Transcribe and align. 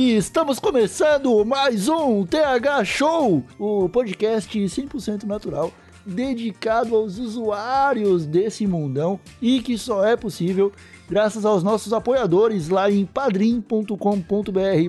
E 0.00 0.16
estamos 0.16 0.58
começando 0.58 1.44
mais 1.44 1.86
um 1.86 2.24
TH 2.24 2.86
Show, 2.86 3.44
o 3.58 3.86
podcast 3.86 4.58
100% 4.58 5.24
natural 5.24 5.70
dedicado 6.06 6.96
aos 6.96 7.18
usuários 7.18 8.24
desse 8.24 8.66
mundão 8.66 9.20
e 9.42 9.60
que 9.60 9.76
só 9.76 10.02
é 10.02 10.16
possível 10.16 10.72
graças 11.06 11.44
aos 11.44 11.62
nossos 11.62 11.92
apoiadores 11.92 12.70
lá 12.70 12.90
em 12.90 13.04
padrim.com.br 13.04 13.94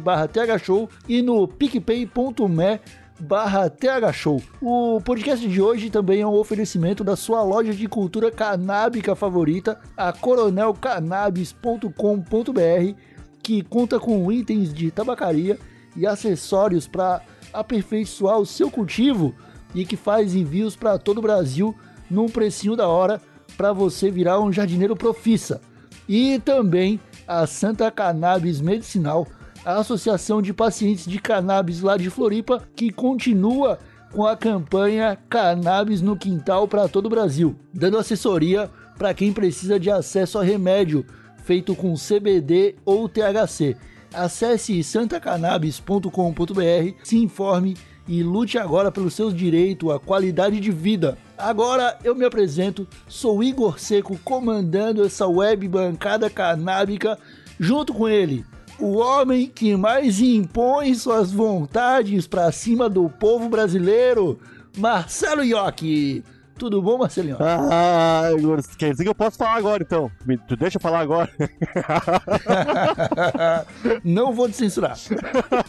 barra 0.01 0.29
thshow 0.29 0.89
e 1.09 1.21
no 1.21 1.45
picpay.me 1.45 2.79
barra 3.19 3.69
thshow. 3.69 4.41
O 4.61 5.01
podcast 5.01 5.45
de 5.45 5.61
hoje 5.61 5.89
também 5.89 6.21
é 6.21 6.27
um 6.27 6.39
oferecimento 6.39 7.03
da 7.03 7.17
sua 7.17 7.43
loja 7.43 7.73
de 7.73 7.85
cultura 7.85 8.31
canábica 8.31 9.13
favorita, 9.13 9.77
a 9.97 10.13
coronelcannabis.com.br, 10.13 12.95
que 13.41 13.63
conta 13.63 13.99
com 13.99 14.31
itens 14.31 14.73
de 14.73 14.91
tabacaria 14.91 15.59
e 15.95 16.05
acessórios 16.05 16.87
para 16.87 17.21
aperfeiçoar 17.53 18.39
o 18.39 18.45
seu 18.45 18.69
cultivo 18.69 19.35
e 19.73 19.85
que 19.85 19.95
faz 19.95 20.35
envios 20.35 20.75
para 20.75 20.97
todo 20.97 21.17
o 21.17 21.21
Brasil 21.21 21.75
num 22.09 22.27
precinho 22.27 22.75
da 22.75 22.87
hora 22.87 23.21
para 23.57 23.73
você 23.73 24.09
virar 24.09 24.39
um 24.39 24.51
jardineiro 24.51 24.95
profissa. 24.95 25.61
E 26.07 26.39
também 26.39 26.99
a 27.27 27.45
Santa 27.45 27.89
Cannabis 27.91 28.59
Medicinal, 28.59 29.27
a 29.63 29.77
Associação 29.77 30.41
de 30.41 30.53
Pacientes 30.53 31.05
de 31.05 31.19
Cannabis 31.19 31.81
lá 31.81 31.95
de 31.95 32.09
Floripa, 32.09 32.63
que 32.75 32.91
continua 32.91 33.79
com 34.11 34.25
a 34.25 34.35
campanha 34.35 35.17
Cannabis 35.29 36.01
no 36.01 36.17
Quintal 36.17 36.67
para 36.67 36.87
todo 36.87 37.05
o 37.05 37.09
Brasil, 37.09 37.55
dando 37.73 37.97
assessoria 37.97 38.69
para 38.97 39.13
quem 39.13 39.31
precisa 39.31 39.79
de 39.79 39.89
acesso 39.89 40.37
a 40.37 40.43
remédio 40.43 41.05
feito 41.43 41.75
com 41.75 41.95
CBD 41.95 42.75
ou 42.85 43.09
THC. 43.09 43.75
Acesse 44.13 44.83
santacannabis.com.br, 44.83 46.93
se 47.03 47.17
informe 47.17 47.75
e 48.07 48.23
lute 48.23 48.57
agora 48.57 48.91
pelos 48.91 49.13
seus 49.13 49.33
direitos 49.33 49.89
à 49.89 49.99
qualidade 49.99 50.59
de 50.59 50.71
vida. 50.71 51.17
Agora 51.37 51.97
eu 52.03 52.13
me 52.13 52.25
apresento, 52.25 52.87
sou 53.07 53.43
Igor 53.43 53.79
Seco, 53.79 54.19
comandando 54.23 55.03
essa 55.03 55.27
web 55.27 55.67
bancada 55.67 56.29
canábica, 56.29 57.17
junto 57.59 57.93
com 57.93 58.09
ele, 58.09 58.45
o 58.79 58.97
homem 58.97 59.47
que 59.47 59.75
mais 59.75 60.19
impõe 60.19 60.93
suas 60.95 61.31
vontades 61.31 62.27
para 62.27 62.51
cima 62.51 62.89
do 62.89 63.09
povo 63.09 63.47
brasileiro, 63.47 64.39
Marcelo 64.77 65.43
Iocchi. 65.43 66.23
Tudo 66.61 66.79
bom, 66.79 66.95
Marcelinho? 66.95 67.37
Ah, 67.39 68.29
Igor, 68.37 68.61
quer 68.77 68.91
dizer 68.91 69.01
que 69.01 69.09
eu 69.09 69.15
posso 69.15 69.35
falar 69.35 69.55
agora 69.55 69.81
então? 69.81 70.11
Me, 70.23 70.37
tu 70.37 70.55
deixa 70.55 70.77
eu 70.77 70.79
falar 70.79 70.99
agora. 70.99 71.27
Não 74.05 74.31
vou 74.31 74.47
te 74.47 74.57
censurar. 74.57 74.95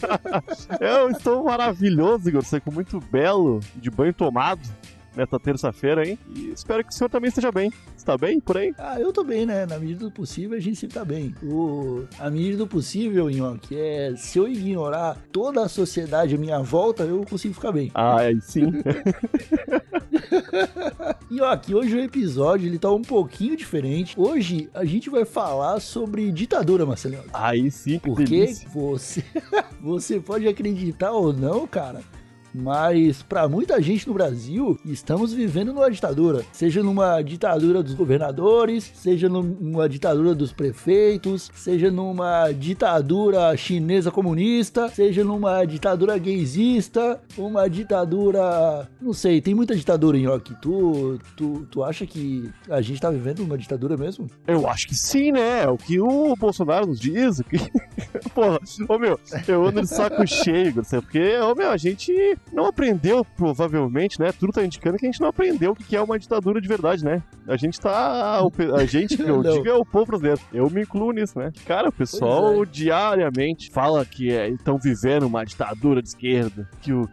eu 0.79 1.09
estou 1.09 1.45
maravilhoso, 1.45 2.29
Igor, 2.29 2.45
Seco, 2.45 2.71
muito 2.71 2.99
belo, 2.99 3.59
de 3.75 3.89
banho 3.89 4.13
tomado 4.13 4.61
nesta 5.15 5.39
terça-feira, 5.39 6.07
hein? 6.07 6.17
E 6.35 6.49
espero 6.49 6.83
que 6.83 6.91
o 6.91 6.93
senhor 6.93 7.09
também 7.09 7.29
esteja 7.29 7.51
bem. 7.51 7.71
Está 7.95 8.17
bem 8.17 8.39
por 8.39 8.57
aí? 8.57 8.73
Ah, 8.77 8.99
eu 8.99 9.13
tô 9.13 9.23
bem, 9.23 9.45
né? 9.45 9.65
Na 9.65 9.79
medida 9.79 10.01
do 10.01 10.11
possível, 10.11 10.57
a 10.57 10.61
gente 10.61 10.75
sempre 10.75 10.95
tá 10.95 11.05
bem. 11.05 11.33
O... 11.43 12.03
A 12.19 12.29
medida 12.29 12.57
do 12.57 12.67
possível, 12.67 13.27
que 13.61 13.79
é 13.79 14.13
se 14.17 14.37
eu 14.37 14.47
ignorar 14.47 15.17
toda 15.31 15.63
a 15.63 15.69
sociedade 15.69 16.35
à 16.35 16.37
minha 16.37 16.59
volta, 16.59 17.03
eu 17.03 17.23
consigo 17.25 17.53
ficar 17.53 17.71
bem. 17.71 17.91
Ah, 17.93 18.23
é, 18.23 18.33
sim. 18.41 18.71
e 21.29 21.41
ó, 21.41 21.51
aqui 21.51 21.73
hoje 21.73 21.95
o 21.95 21.99
episódio 21.99 22.67
ele 22.67 22.79
tá 22.79 22.91
um 22.91 23.01
pouquinho 23.01 23.55
diferente. 23.55 24.15
Hoje 24.17 24.69
a 24.73 24.83
gente 24.85 25.09
vai 25.09 25.25
falar 25.25 25.79
sobre 25.79 26.31
ditadura, 26.31 26.85
Marcelinho. 26.85 27.23
Aí 27.33 27.71
sim, 27.71 27.99
que 27.99 28.09
Porque 28.09 28.25
delícia. 28.25 28.67
você, 28.69 29.23
você 29.81 30.19
pode 30.19 30.47
acreditar 30.47 31.11
ou 31.11 31.33
não, 31.33 31.67
cara, 31.67 32.01
mas 32.53 33.23
para 33.23 33.47
muita 33.47 33.81
gente 33.81 34.07
no 34.07 34.13
Brasil, 34.13 34.77
estamos 34.85 35.33
vivendo 35.33 35.73
numa 35.73 35.89
ditadura. 35.89 36.43
Seja 36.51 36.83
numa 36.83 37.21
ditadura 37.21 37.81
dos 37.81 37.93
governadores, 37.93 38.91
seja 38.93 39.27
numa 39.27 39.89
ditadura 39.89 40.35
dos 40.35 40.53
prefeitos, 40.53 41.49
seja 41.55 41.89
numa 41.89 42.51
ditadura 42.51 43.55
chinesa 43.57 44.11
comunista, 44.11 44.89
seja 44.89 45.23
numa 45.23 45.65
ditadura 45.65 46.17
gaysista, 46.17 47.19
uma 47.37 47.69
ditadura. 47.69 48.87
Não 49.01 49.13
sei, 49.13 49.41
tem 49.41 49.55
muita 49.55 49.75
ditadura 49.75 50.17
em 50.17 50.23
York. 50.23 50.55
Tu, 50.61 51.19
tu, 51.35 51.67
tu 51.71 51.83
acha 51.83 52.05
que 52.05 52.49
a 52.69 52.81
gente 52.81 53.01
tá 53.01 53.09
vivendo 53.09 53.39
uma 53.39 53.57
ditadura 53.57 53.97
mesmo? 53.97 54.27
Eu 54.47 54.67
acho 54.67 54.87
que 54.87 54.95
sim, 54.95 55.31
né? 55.31 55.63
É 55.63 55.67
o 55.67 55.77
que 55.77 55.99
o 55.99 56.35
Bolsonaro 56.35 56.87
nos 56.87 56.99
diz. 56.99 57.41
Que... 57.41 57.57
Porra, 58.33 58.59
ô 58.87 58.97
meu, 58.97 59.19
eu 59.47 59.65
ando 59.65 59.81
de 59.81 59.87
saco 59.87 60.25
cheio? 60.27 60.73
Porque, 60.73 61.37
ô 61.37 61.55
meu, 61.55 61.71
a 61.71 61.77
gente 61.77 62.13
não 62.51 62.65
aprendeu, 62.65 63.25
provavelmente, 63.25 64.19
né? 64.19 64.31
Tudo 64.31 64.53
tá 64.53 64.63
indicando 64.63 64.97
que 64.97 65.05
a 65.05 65.11
gente 65.11 65.21
não 65.21 65.29
aprendeu 65.29 65.71
o 65.71 65.75
que 65.75 65.95
é 65.95 66.01
uma 66.01 66.19
ditadura 66.19 66.61
de 66.61 66.67
verdade, 66.67 67.03
né? 67.03 67.21
A 67.47 67.57
gente 67.57 67.79
tá. 67.79 68.39
A 68.39 68.85
gente, 68.85 69.17
que 69.17 69.23
eu 69.29 69.41
digo, 69.41 69.67
é 69.67 69.73
o 69.73 69.85
povo 69.85 70.05
brasileiro. 70.05 70.41
Eu 70.53 70.69
me 70.69 70.81
incluo 70.81 71.11
nisso, 71.11 71.37
né? 71.37 71.51
Cara, 71.65 71.89
o 71.89 71.91
pessoal 71.91 72.53
Pois 72.53 72.71
diariamente 72.71 73.71
fala 73.71 74.05
que 74.05 74.29
estão 74.29 74.77
vivendo 74.77 75.23
uma 75.23 75.43
ditadura 75.43 76.01
de 76.01 76.09
esquerda, 76.09 76.69
que 76.81 76.93
o. 76.93 77.07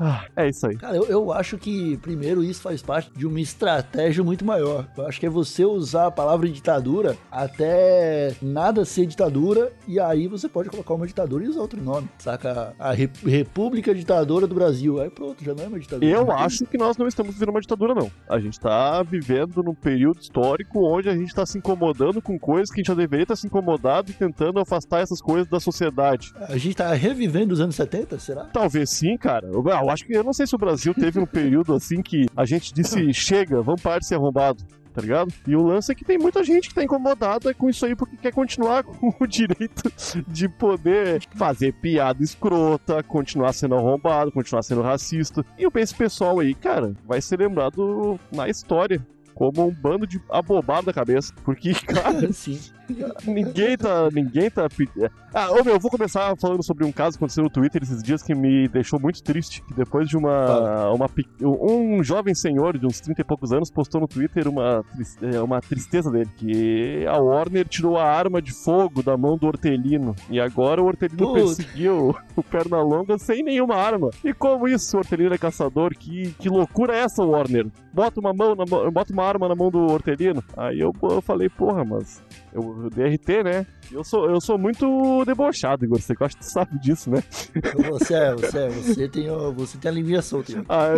Ah, 0.00 0.24
é 0.34 0.48
isso 0.48 0.66
aí. 0.66 0.76
Cara, 0.76 0.96
eu, 0.96 1.04
eu 1.04 1.32
acho 1.32 1.58
que, 1.58 1.96
primeiro, 1.98 2.42
isso 2.42 2.62
faz 2.62 2.80
parte 2.80 3.10
de 3.14 3.26
uma 3.26 3.38
estratégia 3.40 4.24
muito 4.24 4.44
maior. 4.44 4.88
Eu 4.96 5.06
acho 5.06 5.20
que 5.20 5.26
é 5.26 5.30
você 5.30 5.64
usar 5.64 6.06
a 6.06 6.10
palavra 6.10 6.48
ditadura 6.48 7.16
até 7.30 8.34
nada 8.40 8.84
ser 8.84 9.06
ditadura, 9.06 9.72
e 9.86 10.00
aí 10.00 10.26
você 10.26 10.48
pode 10.48 10.70
colocar 10.70 10.94
uma 10.94 11.06
ditadura 11.06 11.44
e 11.44 11.48
usar 11.48 11.60
outro 11.60 11.82
nome. 11.82 12.08
Saca? 12.18 12.74
A 12.78 12.92
Re- 12.92 13.10
República 13.26 13.94
Ditadora 13.94 14.46
do 14.46 14.54
Brasil. 14.54 15.00
Aí 15.00 15.10
pronto, 15.10 15.44
já 15.44 15.54
não 15.54 15.64
é 15.64 15.66
uma 15.68 15.78
ditadura. 15.78 16.10
Eu 16.10 16.24
Não 16.24 16.34
tem- 16.36 16.44
acho 16.44 16.64
que 16.66 16.78
nós 16.78 16.96
não 16.96 17.06
estamos 17.06 17.34
vivendo 17.34 17.50
uma 17.50 17.60
ditadura, 17.60 17.94
não. 17.94 18.10
A 18.28 18.38
gente 18.38 18.58
tá 18.58 19.02
vivendo 19.02 19.62
num 19.62 19.74
período 19.74 20.20
histórico 20.20 20.80
onde 20.86 21.08
a 21.08 21.14
gente 21.16 21.34
tá 21.34 21.44
se 21.44 21.58
incomodando 21.58 22.22
com 22.22 22.38
coisas 22.38 22.70
que 22.70 22.76
a 22.76 22.80
gente 22.80 22.88
já 22.88 22.94
deveria 22.94 23.24
estar 23.24 23.36
se 23.36 23.46
incomodado 23.46 24.10
e 24.10 24.14
tentando 24.14 24.58
afastar 24.60 25.00
essas 25.00 25.20
coisas 25.20 25.46
da 25.48 25.60
sociedade. 25.60 26.32
A 26.48 26.56
gente 26.56 26.76
tá 26.76 26.92
revivendo 26.94 27.52
os 27.52 27.60
anos 27.60 27.74
70, 27.74 28.18
será? 28.18 28.44
Talvez 28.44 28.90
sim, 28.90 29.16
cara. 29.16 29.48
Eu, 29.48 29.62
eu 29.90 29.94
acho 29.94 30.06
que 30.06 30.12
eu 30.12 30.24
não 30.24 30.32
sei 30.32 30.46
se 30.46 30.54
o 30.54 30.58
Brasil 30.58 30.94
teve 30.94 31.18
um 31.18 31.26
período 31.26 31.74
assim 31.74 32.00
que 32.00 32.26
a 32.36 32.44
gente 32.44 32.72
disse 32.72 33.12
chega, 33.12 33.60
vamos 33.60 33.82
parar 33.82 33.98
de 33.98 34.06
ser 34.06 34.14
arrombado. 34.14 34.64
Tá 34.92 35.00
ligado? 35.00 35.32
E 35.46 35.54
o 35.54 35.62
lance 35.62 35.92
é 35.92 35.94
que 35.94 36.04
tem 36.04 36.18
muita 36.18 36.42
gente 36.42 36.68
que 36.68 36.74
tá 36.74 36.82
incomodada 36.82 37.54
com 37.54 37.70
isso 37.70 37.86
aí 37.86 37.94
porque 37.94 38.16
quer 38.16 38.32
continuar 38.32 38.82
com 38.82 39.14
o 39.20 39.26
direito 39.26 39.90
de 40.26 40.48
poder 40.48 41.22
fazer 41.36 41.72
piada 41.74 42.24
escrota, 42.24 43.00
continuar 43.00 43.52
sendo 43.52 43.76
arrombado, 43.76 44.32
continuar 44.32 44.62
sendo 44.62 44.82
racista. 44.82 45.44
E 45.56 45.62
eu 45.62 45.70
penso, 45.70 45.96
pessoal 45.96 46.40
aí, 46.40 46.54
cara, 46.54 46.92
vai 47.06 47.20
ser 47.20 47.38
lembrado 47.38 48.18
na 48.32 48.48
história 48.48 49.00
como 49.32 49.68
um 49.68 49.70
bando 49.70 50.08
de 50.08 50.20
abobado 50.28 50.86
da 50.86 50.92
cabeça. 50.92 51.32
Porque, 51.44 51.72
cara, 51.86 52.30
Sim. 52.34 52.58
Ninguém 53.26 53.76
tá. 53.76 54.08
Ninguém 54.12 54.50
tá. 54.50 54.68
pe- 54.68 54.88
Ah, 55.34 55.50
ô 55.52 55.62
meu, 55.64 55.74
eu 55.74 55.80
vou 55.80 55.90
começar 55.90 56.34
falando 56.40 56.62
sobre 56.64 56.84
um 56.84 56.92
caso 56.92 57.12
que 57.16 57.18
aconteceu 57.24 57.44
no 57.44 57.50
Twitter 57.50 57.82
esses 57.82 58.02
dias 58.02 58.22
que 58.22 58.34
me 58.34 58.68
deixou 58.68 58.98
muito 59.00 59.22
triste. 59.22 59.62
Que 59.62 59.74
depois 59.74 60.08
de 60.08 60.16
uma. 60.16 60.46
Fala. 60.46 60.92
uma 60.94 61.08
um 61.42 62.02
jovem 62.02 62.34
senhor 62.34 62.78
de 62.78 62.86
uns 62.86 63.00
30 63.00 63.20
e 63.20 63.24
poucos 63.24 63.52
anos 63.52 63.70
postou 63.70 64.00
no 64.00 64.08
Twitter 64.08 64.48
uma, 64.48 64.84
é, 65.22 65.40
uma 65.40 65.60
tristeza 65.60 66.10
dele. 66.10 66.28
Que 66.36 67.04
a 67.06 67.18
Warner 67.18 67.66
tirou 67.68 67.96
a 67.98 68.04
arma 68.04 68.40
de 68.42 68.52
fogo 68.52 69.02
da 69.02 69.16
mão 69.16 69.36
do 69.36 69.46
Hortelino. 69.46 70.14
E 70.28 70.40
agora 70.40 70.82
o 70.82 70.86
Hortelino 70.86 71.18
Puta. 71.18 71.34
perseguiu 71.40 72.16
o 72.36 72.42
Pernalonga 72.42 73.18
sem 73.18 73.42
nenhuma 73.42 73.76
arma. 73.76 74.10
E 74.24 74.32
como 74.32 74.66
isso, 74.68 74.96
o 74.96 75.00
Hortelino 75.00 75.34
é 75.34 75.38
caçador? 75.38 75.92
Que, 75.96 76.32
que 76.38 76.48
loucura 76.48 76.94
é 76.94 77.00
essa, 77.00 77.22
Warner? 77.24 77.66
Bota 77.92 78.20
uma 78.20 78.32
mão 78.32 78.54
na 78.54 78.64
bota 78.90 79.12
uma 79.12 79.24
arma 79.24 79.48
na 79.48 79.54
mão 79.54 79.70
do 79.70 79.78
Hortelino. 79.80 80.42
Aí 80.56 80.78
eu, 80.80 80.92
eu 81.02 81.20
falei, 81.20 81.48
porra, 81.48 81.84
mas 81.84 82.22
eu, 82.52 82.79
o 82.86 82.90
DRT, 82.90 83.42
né? 83.44 83.66
Eu 83.90 84.04
sou, 84.04 84.30
eu 84.30 84.40
sou 84.40 84.56
muito 84.56 85.24
debochado, 85.24 85.84
Igor. 85.84 86.00
Você 86.00 86.14
gosta, 86.14 86.42
sabe 86.42 86.78
disso, 86.78 87.10
né? 87.10 87.22
Você 87.90 88.14
é, 88.14 88.34
você 88.34 88.58
é, 88.58 88.68
você 88.68 89.08
tem, 89.08 89.28
você 89.54 89.78
tem 89.78 89.90
a 89.90 89.94
linguinha 89.94 90.22
solta. 90.22 90.52
hein? 90.52 90.64
Ah, 90.68 90.88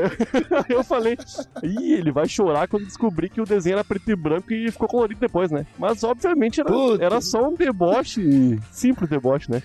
eu, 0.68 0.76
eu 0.78 0.84
falei, 0.84 1.16
ih, 1.62 1.94
ele 1.94 2.12
vai 2.12 2.28
chorar 2.28 2.68
quando 2.68 2.84
descobrir 2.84 3.30
que 3.30 3.40
o 3.40 3.44
desenho 3.44 3.74
era 3.74 3.84
preto 3.84 4.10
e 4.10 4.16
branco 4.16 4.52
e 4.52 4.70
ficou 4.70 4.88
colorido 4.88 5.20
depois, 5.20 5.50
né? 5.50 5.66
Mas 5.78 6.04
obviamente 6.04 6.60
era, 6.60 6.70
Puta. 6.70 7.02
era 7.04 7.20
só 7.20 7.48
um 7.48 7.54
deboche, 7.54 8.58
simples 8.70 9.08
deboche, 9.08 9.50
né? 9.50 9.62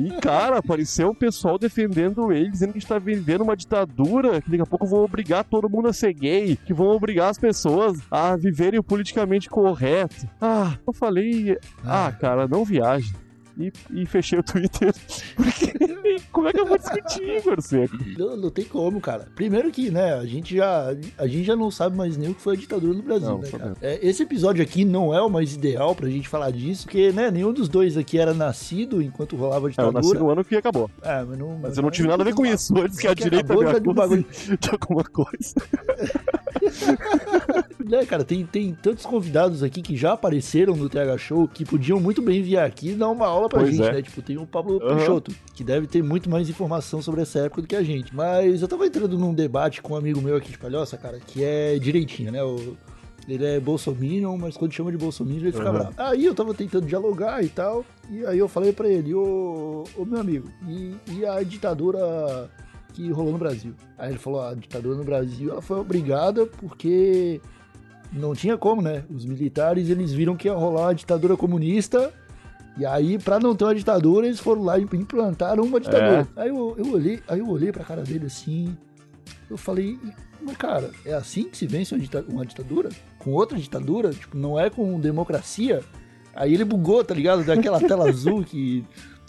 E 0.00 0.10
cara, 0.20 0.58
apareceu 0.58 1.10
um 1.10 1.14
pessoal 1.14 1.58
defendendo 1.58 2.32
ele, 2.32 2.50
dizendo 2.50 2.72
que 2.72 2.78
a 2.78 2.80
gente 2.80 2.88
tá 2.88 2.98
vivendo 2.98 3.42
uma 3.42 3.56
ditadura, 3.56 4.40
que 4.40 4.50
daqui 4.50 4.62
a 4.62 4.66
pouco 4.66 4.86
vão 4.86 5.04
obrigar 5.04 5.44
todo 5.44 5.68
mundo 5.70 5.88
a 5.88 5.92
ser 5.92 6.12
gay, 6.12 6.56
que 6.56 6.74
vão 6.74 6.88
obrigar 6.88 7.30
as 7.30 7.38
pessoas 7.38 7.98
a 8.10 8.36
viverem 8.36 8.80
o 8.80 8.82
politicamente 8.82 9.48
correto. 9.48 10.28
Ah, 10.40 10.76
eu 10.86 10.92
falei, 10.92 11.37
ah, 11.84 12.12
cara, 12.12 12.46
não 12.48 12.64
viaje. 12.64 13.12
E, 13.58 13.72
e 13.90 14.06
fechei 14.06 14.38
o 14.38 14.42
Twitter. 14.42 14.94
Porque 15.34 15.72
como 16.30 16.48
é 16.48 16.52
que 16.52 16.60
eu 16.60 16.66
vou 16.66 16.78
discutir, 16.78 17.38
Igor 17.38 17.60
Seco? 17.60 17.96
Não, 18.16 18.36
não 18.36 18.50
tem 18.50 18.64
como, 18.64 19.00
cara. 19.00 19.26
Primeiro 19.34 19.70
que, 19.72 19.90
né, 19.90 20.14
a 20.14 20.24
gente 20.24 20.56
já, 20.56 20.94
a 21.16 21.26
gente 21.26 21.44
já 21.44 21.56
não 21.56 21.68
sabe 21.70 21.96
mais 21.96 22.16
nem 22.16 22.30
o 22.30 22.34
que 22.34 22.40
foi 22.40 22.54
a 22.54 22.58
ditadura 22.58 22.94
no 22.94 23.02
Brasil, 23.02 23.30
Não, 23.30 23.38
né, 23.40 23.50
cara? 23.50 23.74
É, 23.82 23.98
esse 24.06 24.22
episódio 24.22 24.62
aqui 24.62 24.84
não 24.84 25.12
é 25.12 25.20
o 25.20 25.28
mais 25.28 25.54
ideal 25.54 25.92
pra 25.94 26.08
gente 26.08 26.28
falar 26.28 26.52
disso, 26.52 26.84
porque, 26.84 27.10
né, 27.10 27.32
nenhum 27.32 27.52
dos 27.52 27.68
dois 27.68 27.96
aqui 27.96 28.16
era 28.18 28.32
nascido 28.32 29.02
enquanto 29.02 29.34
rolava 29.34 29.66
a 29.66 29.70
É, 29.70 29.74
eu 29.76 29.90
nasci 29.92 30.06
ditadura. 30.08 30.20
no 30.20 30.30
ano 30.30 30.44
que 30.44 30.54
acabou. 30.56 30.88
É, 31.02 31.24
mas 31.24 31.38
não, 31.38 31.58
Mas 31.58 31.76
eu 31.76 31.82
não 31.82 31.90
tive 31.90 32.06
nada 32.06 32.22
a 32.22 32.26
ver 32.26 32.34
com 32.34 32.46
isso. 32.46 32.78
Antes 32.78 32.98
que 32.98 33.08
a 33.08 33.14
direita 33.14 33.52
acabou 33.52 33.94
me 33.94 34.00
acuse 34.00 34.56
de 34.56 34.70
alguma 34.70 35.02
coisa. 35.02 35.54
Né, 37.84 38.04
cara, 38.04 38.24
tem, 38.24 38.44
tem 38.44 38.74
tantos 38.74 39.06
convidados 39.06 39.62
aqui 39.62 39.80
que 39.82 39.96
já 39.96 40.12
apareceram 40.12 40.74
no 40.74 40.88
TH 40.88 41.16
Show 41.18 41.46
que 41.46 41.64
podiam 41.64 42.00
muito 42.00 42.20
bem 42.20 42.42
vir 42.42 42.58
aqui 42.58 42.90
e 42.90 42.94
dar 42.94 43.08
uma 43.08 43.26
aula 43.26 43.48
pra 43.48 43.60
Pois 43.60 43.70
gente, 43.74 43.86
é. 43.88 43.92
né? 43.92 44.02
Tipo, 44.02 44.20
tem 44.20 44.36
o 44.36 44.46
Pablo 44.46 44.80
Aham. 44.82 44.96
Peixoto, 44.96 45.32
que 45.54 45.62
deve 45.62 45.86
ter 45.86 46.02
muito 46.02 46.28
mais 46.28 46.48
informação 46.48 47.00
sobre 47.00 47.22
essa 47.22 47.38
época 47.40 47.62
do 47.62 47.68
que 47.68 47.76
a 47.76 47.82
gente. 47.82 48.14
Mas 48.14 48.62
eu 48.62 48.68
tava 48.68 48.84
entrando 48.86 49.16
num 49.16 49.32
debate 49.32 49.80
com 49.80 49.94
um 49.94 49.96
amigo 49.96 50.20
meu 50.20 50.36
aqui 50.36 50.50
de 50.50 50.58
Palhoça, 50.58 50.96
cara, 50.96 51.18
que 51.24 51.44
é 51.44 51.78
direitinho, 51.78 52.32
né? 52.32 52.42
O- 52.42 52.76
ele 53.28 53.44
é 53.44 53.60
bolsominion, 53.60 54.36
mas 54.38 54.56
quando 54.56 54.72
chama 54.72 54.90
de 54.90 54.96
bolsominion 54.96 55.42
ele 55.42 55.52
fica 55.52 55.64
Aham. 55.68 55.72
bravo. 55.72 55.94
Aí 55.98 56.24
eu 56.24 56.34
tava 56.34 56.54
tentando 56.54 56.86
dialogar 56.86 57.44
e 57.44 57.48
tal, 57.48 57.84
e 58.10 58.24
aí 58.26 58.38
eu 58.38 58.48
falei 58.48 58.72
pra 58.72 58.88
ele, 58.88 59.14
ô, 59.14 59.84
ô 59.96 60.04
meu 60.04 60.18
amigo, 60.20 60.48
e, 60.66 60.94
e 61.12 61.26
a 61.26 61.42
ditadura 61.42 62.50
que 62.94 63.08
rolou 63.12 63.32
no 63.32 63.38
Brasil? 63.38 63.74
Aí 63.98 64.10
ele 64.10 64.18
falou, 64.18 64.40
"Ah, 64.40 64.50
a 64.50 64.54
ditadura 64.54 64.96
no 64.96 65.04
Brasil 65.04 65.50
ela 65.52 65.60
foi 65.62 65.78
obrigada 65.78 66.46
porque 66.46 67.38
não 68.12 68.34
tinha 68.34 68.56
como, 68.56 68.80
né? 68.82 69.04
Os 69.10 69.24
militares, 69.24 69.88
eles 69.90 70.12
viram 70.12 70.36
que 70.36 70.48
ia 70.48 70.54
rolar 70.54 70.86
uma 70.88 70.94
ditadura 70.94 71.36
comunista, 71.36 72.12
e 72.76 72.86
aí, 72.86 73.18
pra 73.18 73.40
não 73.40 73.54
ter 73.56 73.64
uma 73.64 73.74
ditadura, 73.74 74.26
eles 74.26 74.38
foram 74.40 74.62
lá 74.62 74.78
e 74.78 74.82
implantaram 74.82 75.64
uma 75.64 75.80
ditadura. 75.80 76.28
Aí, 76.36 76.48
eu, 76.48 76.74
eu 76.78 76.92
olhei, 76.92 77.20
aí 77.28 77.40
eu 77.40 77.48
olhei 77.48 77.72
pra 77.72 77.82
cara 77.84 78.02
dele 78.02 78.26
assim, 78.26 78.76
eu 79.50 79.56
falei, 79.56 79.98
mas 80.40 80.56
cara, 80.56 80.90
é 81.04 81.12
assim 81.12 81.44
que 81.48 81.56
se 81.56 81.66
vence 81.66 81.92
uma, 81.94 82.00
dita- 82.00 82.24
uma 82.28 82.46
ditadura? 82.46 82.88
Com 83.18 83.32
outra 83.32 83.58
ditadura? 83.58 84.10
Tipo, 84.10 84.36
não 84.38 84.58
é 84.58 84.70
com 84.70 84.98
democracia? 85.00 85.82
Aí 86.34 86.54
ele 86.54 86.64
bugou, 86.64 87.02
tá 87.02 87.12
ligado? 87.14 87.42
Daquela 87.44 87.80
tela 87.80 88.06
azul 88.08 88.44
que 88.44 88.84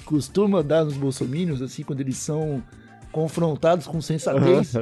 costuma 0.05 0.61
dar 0.61 0.85
nos 0.85 0.95
bolsomínios, 0.95 1.61
assim, 1.61 1.81
quando 1.83 2.01
eles 2.01 2.17
são 2.17 2.63
confrontados 3.11 3.87
com 3.87 3.99
sensatez. 4.01 4.73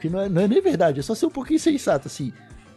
Que 0.00 0.10
não 0.10 0.20
é, 0.20 0.28
não 0.28 0.42
é 0.42 0.48
nem 0.48 0.60
verdade, 0.60 1.00
é 1.00 1.02
só 1.02 1.14
ser 1.14 1.26
um 1.26 1.30
pouquinho 1.30 1.60
sensato, 1.60 2.08
assim. 2.08 2.32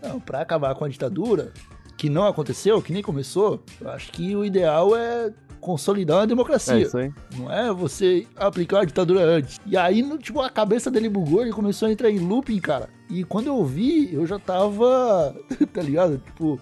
Não, 0.07 0.19
pra 0.19 0.41
acabar 0.41 0.73
com 0.75 0.85
a 0.85 0.89
ditadura, 0.89 1.51
que 1.97 2.09
não 2.09 2.25
aconteceu, 2.25 2.81
que 2.81 2.91
nem 2.93 3.01
começou, 3.01 3.63
eu 3.81 3.89
acho 3.89 4.11
que 4.11 4.35
o 4.35 4.43
ideal 4.45 4.95
é 4.95 5.31
consolidar 5.59 6.23
É 6.23 6.27
democracia. 6.27 6.77
isso 6.79 6.97
aí. 6.97 7.11
Não 7.37 7.51
é 7.51 7.73
você 7.73 8.27
aplicar 8.35 8.81
a 8.81 8.85
ditadura 8.85 9.21
antes. 9.21 9.59
E 9.65 9.75
aí, 9.75 10.03
no- 10.03 10.17
tipo, 10.17 10.39
a 10.41 10.49
cabeça 10.49 10.91
dele 10.91 11.09
bugou, 11.09 11.41
ele 11.41 11.51
começou 11.51 11.87
a 11.87 11.91
entrar 11.91 12.11
em 12.11 12.19
looping, 12.19 12.59
cara. 12.59 12.87
E 13.09 13.23
quando 13.23 13.47
eu 13.47 13.63
vi, 13.65 14.13
eu 14.13 14.25
já 14.27 14.37
tava, 14.37 15.35
tá 15.73 15.81
ligado? 15.81 16.19
Tipo, 16.19 16.59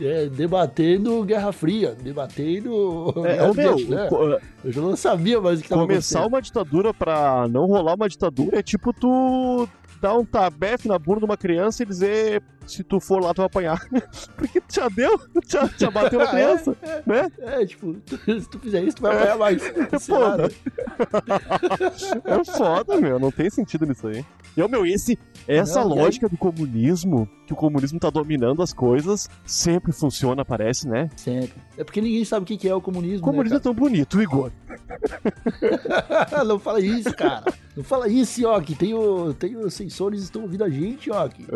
é, 0.00 0.26
debatendo 0.26 1.22
Guerra 1.24 1.52
Fria, 1.52 1.94
debatendo 2.02 3.12
É, 3.24 3.42
ô, 3.48 3.52
do 3.52 3.86
meu, 3.86 4.08
co- 4.08 4.38
Eu 4.64 4.72
já 4.72 4.80
não 4.80 4.96
sabia 4.96 5.40
mais 5.40 5.60
o 5.60 5.62
que 5.62 5.68
tava 5.68 5.82
começar 5.82 6.26
uma 6.26 6.40
ditadura 6.40 6.92
pra 6.94 7.46
não 7.48 7.66
rolar 7.66 7.94
uma 7.94 8.08
ditadura 8.08 8.58
é 8.58 8.62
tipo 8.62 8.92
tu 8.92 9.68
dar 10.00 10.16
um 10.16 10.24
tabefe 10.24 10.88
na 10.88 10.98
bunda 10.98 11.20
de 11.20 11.24
uma 11.26 11.36
criança 11.36 11.82
e 11.82 11.86
dizer 11.86 12.42
se 12.70 12.84
tu 12.84 13.00
for 13.00 13.22
lá 13.22 13.34
tu 13.34 13.38
vai 13.38 13.46
apanhar. 13.46 13.80
Porque 14.36 14.62
já 14.68 14.88
deu, 14.88 15.20
já, 15.46 15.68
já 15.76 15.90
bateu 15.90 16.18
na 16.18 16.26
é? 16.26 16.28
criança, 16.28 16.76
né? 17.06 17.30
É, 17.38 17.66
tipo, 17.66 17.96
se 18.06 18.48
tu 18.48 18.58
fizer 18.58 18.82
isso, 18.82 18.96
tu 18.96 19.02
vai 19.02 19.16
apanhar 19.16 19.38
mais. 19.38 19.62
Pô, 20.06 20.18
lá, 20.18 20.36
né? 20.36 20.48
É 22.24 22.44
foda, 22.44 23.00
meu, 23.00 23.18
não 23.18 23.30
tem 23.30 23.50
sentido 23.50 23.86
nisso 23.86 24.06
aí. 24.08 24.24
E, 24.56 24.62
ô, 24.62 24.68
meu, 24.68 24.84
esse, 24.84 25.18
essa 25.46 25.80
Não, 25.80 25.88
lógica 25.88 26.28
do 26.28 26.36
comunismo, 26.36 27.28
que 27.46 27.52
o 27.52 27.56
comunismo 27.56 28.00
tá 28.00 28.10
dominando 28.10 28.62
as 28.62 28.72
coisas, 28.72 29.28
sempre 29.44 29.92
funciona, 29.92 30.44
parece, 30.44 30.88
né? 30.88 31.08
Sempre. 31.16 31.54
É 31.76 31.84
porque 31.84 32.00
ninguém 32.00 32.24
sabe 32.24 32.42
o 32.42 32.46
que 32.46 32.56
que 32.56 32.68
é 32.68 32.74
o 32.74 32.80
comunismo. 32.80 33.26
O 33.26 33.30
comunismo 33.30 33.56
é 33.56 33.58
né, 33.58 33.62
tão 33.62 33.74
bonito, 33.74 34.20
Igor. 34.20 34.50
Não 36.46 36.58
fala 36.58 36.80
isso, 36.80 37.14
cara. 37.14 37.44
Não 37.76 37.84
fala 37.84 38.08
isso, 38.08 38.40
Yoki. 38.42 38.74
Tem, 38.74 38.92
o, 38.92 39.32
tem 39.32 39.56
os 39.56 39.72
sensores 39.72 40.20
que 40.20 40.24
estão 40.26 40.42
ouvindo 40.42 40.64
a 40.64 40.70
gente, 40.70 41.10
Yoki. 41.10 41.46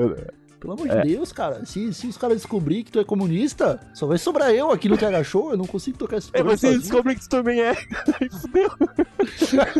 Pelo 0.64 0.72
amor 0.80 0.88
É. 0.90 1.02
de 1.02 1.08
Deus, 1.14 1.30
cara. 1.30 1.62
Se, 1.66 1.92
se 1.92 2.06
os 2.06 2.16
caras 2.16 2.38
descobrirem 2.38 2.82
que 2.82 2.90
tu 2.90 2.98
é 2.98 3.04
comunista, 3.04 3.78
só 3.92 4.06
vai 4.06 4.16
sobrar 4.16 4.50
eu 4.50 4.70
aqui 4.70 4.88
no 4.88 4.96
TH 4.96 5.22
Show. 5.22 5.50
Eu 5.50 5.58
não 5.58 5.66
consigo 5.66 5.98
tocar 5.98 6.16
esse 6.16 6.28
É, 6.28 6.38
programa 6.38 6.56
você 6.56 6.66
sozinho. 6.68 6.80
descobre 6.82 7.14
que 7.14 7.20
tu 7.20 7.28
também 7.28 7.60
é. 7.60 7.74
Fudeu. 8.40 8.70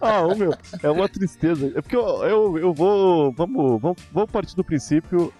ah, 0.00 0.22
ô 0.22 0.34
meu, 0.34 0.54
é 0.82 0.90
uma 0.90 1.08
tristeza. 1.08 1.72
É 1.74 1.80
porque 1.82 1.96
eu, 1.96 2.02
eu, 2.24 2.58
eu 2.58 2.72
vou. 2.72 3.32
Vamos, 3.32 3.80
vamos, 3.80 3.98
vamos 4.12 4.30
partir 4.30 4.56
do 4.56 4.64
princípio 4.64 5.32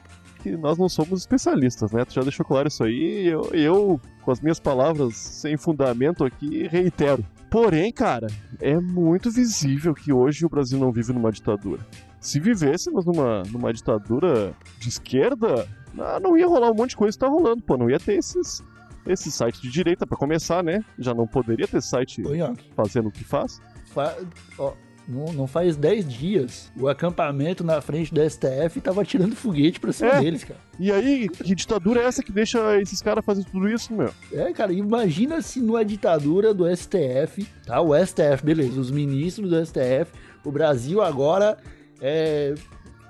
que 0.42 0.56
nós 0.56 0.78
não 0.78 0.88
somos 0.88 1.20
especialistas, 1.20 1.90
né? 1.92 2.04
Tu 2.04 2.14
já 2.14 2.20
deixou 2.20 2.46
claro 2.46 2.68
isso 2.68 2.84
aí 2.84 3.24
e 3.24 3.28
eu, 3.28 3.50
eu, 3.52 4.00
com 4.22 4.30
as 4.30 4.40
minhas 4.40 4.60
palavras 4.60 5.16
sem 5.16 5.56
fundamento 5.56 6.24
aqui, 6.24 6.68
reitero. 6.68 7.24
Porém, 7.50 7.90
cara, 7.90 8.26
é 8.60 8.78
muito 8.78 9.30
visível 9.30 9.94
que 9.94 10.12
hoje 10.12 10.44
o 10.44 10.48
Brasil 10.48 10.78
não 10.78 10.92
vive 10.92 11.12
numa 11.12 11.32
ditadura. 11.32 11.80
Se 12.20 12.40
vivêssemos 12.40 13.04
numa, 13.04 13.42
numa 13.44 13.72
ditadura 13.72 14.52
de 14.78 14.88
esquerda, 14.88 15.66
ah, 15.98 16.18
não 16.20 16.36
ia 16.36 16.46
rolar 16.46 16.70
um 16.70 16.74
monte 16.74 16.90
de 16.90 16.96
coisa 16.96 17.16
que 17.16 17.20
tá 17.24 17.28
rolando, 17.28 17.62
pô. 17.62 17.76
Não 17.76 17.88
ia 17.88 17.98
ter 18.00 18.14
esses, 18.14 18.62
esse 19.06 19.30
site 19.30 19.60
de 19.62 19.70
direita 19.70 20.06
pra 20.06 20.16
começar, 20.16 20.62
né? 20.62 20.84
Já 20.98 21.14
não 21.14 21.26
poderia 21.26 21.66
ter 21.68 21.80
site 21.80 22.20
Yoki, 22.22 22.70
fazendo 22.74 23.08
o 23.08 23.12
que 23.12 23.22
faz. 23.24 23.60
fa- 23.86 24.16
ó, 24.58 24.72
não, 25.08 25.32
não 25.32 25.46
faz 25.46 25.74
10 25.74 26.06
dias 26.06 26.70
o 26.78 26.86
acampamento 26.86 27.64
na 27.64 27.80
frente 27.80 28.12
do 28.12 28.20
STF 28.28 28.78
tava 28.82 29.02
tirando 29.06 29.34
foguete 29.34 29.80
pra 29.80 29.90
cima 29.90 30.10
É. 30.10 30.20
deles, 30.20 30.44
cara. 30.44 30.60
E 30.78 30.92
aí, 30.92 31.28
que 31.30 31.54
ditadura 31.54 32.02
é 32.02 32.04
essa 32.04 32.22
que 32.22 32.30
deixa 32.30 32.78
esses 32.78 33.00
caras 33.00 33.24
fazer 33.24 33.44
tudo 33.44 33.68
isso, 33.70 33.94
meu? 33.94 34.10
É, 34.30 34.52
cara, 34.52 34.70
imagina 34.72 35.40
se 35.40 35.60
numa 35.60 35.82
ditadura 35.82 36.52
do 36.52 36.66
STF, 36.76 37.46
tá? 37.64 37.80
O 37.80 37.94
STF, 37.96 38.44
beleza, 38.44 38.78
os 38.78 38.90
ministros 38.90 39.48
do 39.48 39.64
STF, 39.64 40.12
o 40.44 40.50
Brasil 40.52 41.00
agora 41.00 41.56
é 42.00 42.54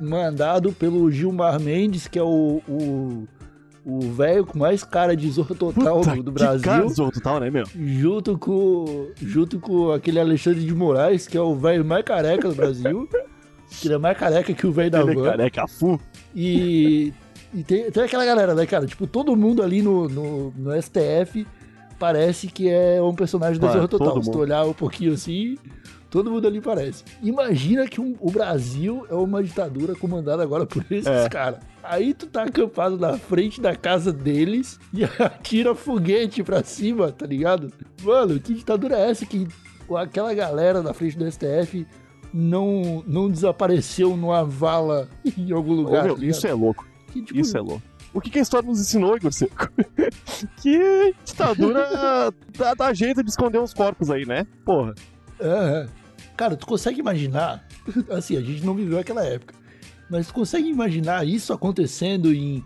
mandado 0.00 0.72
pelo 0.72 1.10
Gilmar 1.10 1.60
Mendes, 1.60 2.06
que 2.06 2.18
é 2.18 2.22
o 2.22 2.62
o 2.68 3.26
o 3.84 4.00
velho 4.12 4.44
com 4.44 4.58
mais 4.58 4.84
cara 4.84 5.16
de 5.16 5.30
zorro 5.30 5.54
total 5.54 6.00
Puta 6.00 6.16
do, 6.16 6.22
do 6.24 6.32
que 6.32 6.38
cara 6.38 6.58
Brasil, 6.58 6.88
zorro 6.90 7.10
total, 7.10 7.40
né, 7.40 7.50
meu? 7.50 7.64
junto 7.74 8.36
com 8.36 9.08
junto 9.16 9.58
com 9.58 9.92
aquele 9.92 10.20
Alexandre 10.20 10.62
de 10.62 10.74
Moraes, 10.74 11.26
que 11.26 11.38
é 11.38 11.40
o 11.40 11.54
velho 11.54 11.84
mais 11.84 12.04
careca 12.04 12.48
do 12.50 12.54
Brasil, 12.54 13.08
que 13.70 13.86
ele 13.88 13.94
é 13.94 13.98
mais 13.98 14.18
careca 14.18 14.52
que 14.52 14.66
o 14.66 14.72
velho 14.72 14.90
da 14.90 15.00
Ele 15.00 15.12
é 15.12 15.14
van. 15.14 15.30
careca 15.30 15.66
fu. 15.66 15.98
E, 16.34 17.14
e 17.54 17.62
tem, 17.62 17.90
tem 17.90 18.02
aquela 18.02 18.26
galera, 18.26 18.54
né, 18.54 18.66
cara? 18.66 18.86
Tipo, 18.86 19.06
todo 19.06 19.34
mundo 19.34 19.62
ali 19.62 19.80
no, 19.80 20.06
no, 20.08 20.50
no 20.56 20.82
STF 20.82 21.46
parece 21.98 22.46
que 22.46 22.68
é 22.68 23.02
um 23.02 23.14
personagem 23.14 23.58
do 23.58 23.66
Zorro 23.72 23.88
Total. 23.88 24.22
Se 24.22 24.30
tu 24.30 24.38
olhar 24.38 24.64
um 24.66 24.72
pouquinho 24.74 25.14
assim, 25.14 25.56
todo 26.10 26.30
mundo 26.30 26.46
ali 26.46 26.60
parece. 26.60 27.04
Imagina 27.22 27.86
que 27.86 28.00
um- 28.00 28.16
o 28.20 28.30
Brasil 28.30 29.06
é 29.10 29.14
uma 29.14 29.42
ditadura 29.42 29.94
comandada 29.94 30.42
agora 30.42 30.64
por 30.66 30.84
esses 30.90 31.06
É. 31.06 31.28
caras. 31.28 31.60
Aí 31.82 32.12
tu 32.14 32.26
tá 32.26 32.42
acampado 32.44 32.98
na 32.98 33.16
frente 33.18 33.60
da 33.60 33.74
casa 33.74 34.12
deles 34.12 34.78
e 34.92 35.04
atira 35.22 35.74
foguete 35.74 36.42
pra 36.42 36.62
cima, 36.62 37.10
tá 37.12 37.26
ligado? 37.26 37.72
Mano, 38.02 38.38
que 38.40 38.54
ditadura 38.54 38.96
é 38.96 39.10
essa 39.10 39.24
que 39.26 39.46
aquela 39.96 40.34
galera 40.34 40.82
na 40.82 40.92
frente 40.92 41.16
do 41.16 41.24
STF 41.30 41.86
não, 42.32 43.02
não 43.06 43.30
desapareceu 43.30 44.16
numa 44.16 44.44
vala 44.44 45.08
em 45.36 45.50
algum 45.52 45.72
Ô, 45.72 45.82
lugar? 45.82 46.04
meu, 46.04 46.16
tá 46.18 46.24
isso 46.24 46.46
é 46.46 46.52
louco. 46.52 46.86
Que, 47.12 47.22
tipo, 47.22 47.40
Isso 47.40 47.56
é 47.56 47.60
louco. 47.60 47.82
O 48.12 48.20
que, 48.20 48.28
que 48.30 48.38
a 48.38 48.42
história 48.42 48.66
nos 48.68 48.80
ensinou, 48.80 49.16
Igor 49.16 49.32
Seco? 49.32 49.68
que 50.60 51.14
ditadura 51.24 51.86
dá, 52.56 52.74
dá 52.74 52.92
jeito 52.92 53.22
de 53.22 53.30
esconder 53.30 53.58
uns 53.60 53.72
corpos 53.72 54.10
aí, 54.10 54.26
né? 54.26 54.46
Porra. 54.64 54.94
é. 55.40 55.86
Cara, 56.38 56.56
tu 56.56 56.66
consegue 56.68 57.00
imaginar? 57.00 57.66
Assim, 58.08 58.36
a 58.36 58.40
gente 58.40 58.64
não 58.64 58.72
viveu 58.72 58.96
aquela 58.96 59.24
época. 59.24 59.52
Mas 60.08 60.28
tu 60.28 60.34
consegue 60.34 60.68
imaginar 60.68 61.26
isso 61.26 61.52
acontecendo 61.52 62.32
em 62.32 62.62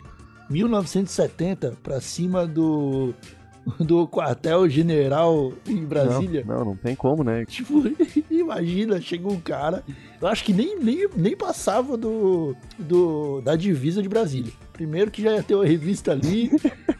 1970 0.50 1.78
pra 1.82 1.98
cima 1.98 2.46
do, 2.46 3.14
do 3.80 4.06
quartel-general 4.06 5.54
em 5.66 5.86
Brasília. 5.86 6.44
Não, 6.46 6.58
não, 6.58 6.64
não 6.66 6.76
tem 6.76 6.94
como, 6.94 7.24
né? 7.24 7.46
Tipo, 7.46 7.82
imagina, 8.30 9.00
chega 9.00 9.26
um 9.26 9.40
cara. 9.40 9.82
Eu 10.20 10.28
acho 10.28 10.44
que 10.44 10.52
nem, 10.52 10.78
nem, 10.78 11.08
nem 11.16 11.34
passava 11.34 11.96
do, 11.96 12.54
do, 12.78 13.40
da 13.40 13.56
divisa 13.56 14.02
de 14.02 14.08
Brasília. 14.08 14.52
Primeiro 14.74 15.10
que 15.10 15.22
já 15.22 15.32
ia 15.32 15.42
ter 15.42 15.54
uma 15.54 15.64
revista 15.64 16.12
ali, 16.12 16.50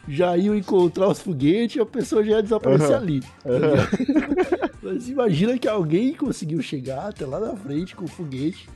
já 0.08 0.38
iam 0.38 0.56
encontrar 0.56 1.08
os 1.08 1.20
foguetes, 1.20 1.82
a 1.82 1.84
pessoa 1.84 2.24
já 2.24 2.36
ia 2.36 2.42
desaparecer 2.42 2.94
Aham. 2.94 2.96
ali. 2.96 3.22
ligado? 3.44 4.61
Mas 4.92 5.08
imagina 5.08 5.58
que 5.58 5.66
alguém 5.66 6.14
conseguiu 6.14 6.60
chegar 6.60 7.08
até 7.08 7.24
lá 7.24 7.40
na 7.40 7.56
frente 7.56 7.96
com 7.96 8.04
o 8.04 8.08
foguete, 8.08 8.68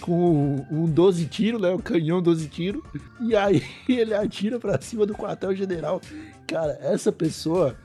com 0.00 0.64
um 0.70 0.86
12 0.86 1.26
tiro, 1.26 1.58
né? 1.58 1.70
Um 1.70 1.78
canhão 1.78 2.22
12 2.22 2.48
tiro, 2.48 2.82
e 3.20 3.36
aí 3.36 3.62
ele 3.88 4.14
atira 4.14 4.58
pra 4.58 4.80
cima 4.80 5.04
do 5.04 5.14
quartel-general. 5.14 6.00
Cara, 6.46 6.78
essa 6.80 7.12
pessoa 7.12 7.76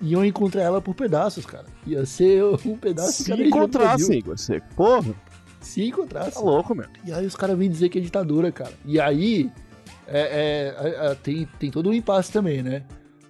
iam 0.00 0.24
encontrar 0.24 0.62
ela 0.62 0.80
por 0.80 0.94
pedaços, 0.94 1.46
cara. 1.46 1.66
Ia 1.86 2.04
ser 2.04 2.42
um 2.44 2.76
pedaço 2.76 3.18
de 3.18 3.24
Se. 4.04 4.12
Igor 4.14 4.38
Seco. 4.38 4.66
Porra, 4.74 5.14
Se 5.60 5.84
encontrasse. 5.84 6.34
tá 6.34 6.40
louco, 6.40 6.74
meu. 6.74 6.86
E 7.04 7.12
aí 7.12 7.24
os 7.24 7.36
caras 7.36 7.56
vêm 7.56 7.70
dizer 7.70 7.88
que 7.88 7.98
é 7.98 8.02
ditadura, 8.02 8.50
cara. 8.50 8.72
E 8.84 8.98
aí 8.98 9.50
é, 10.06 10.74
é, 10.80 11.06
é, 11.06 11.14
tem, 11.14 11.48
tem 11.58 11.70
todo 11.70 11.90
um 11.90 11.92
impasse 11.92 12.32
também, 12.32 12.62
né? 12.62 12.82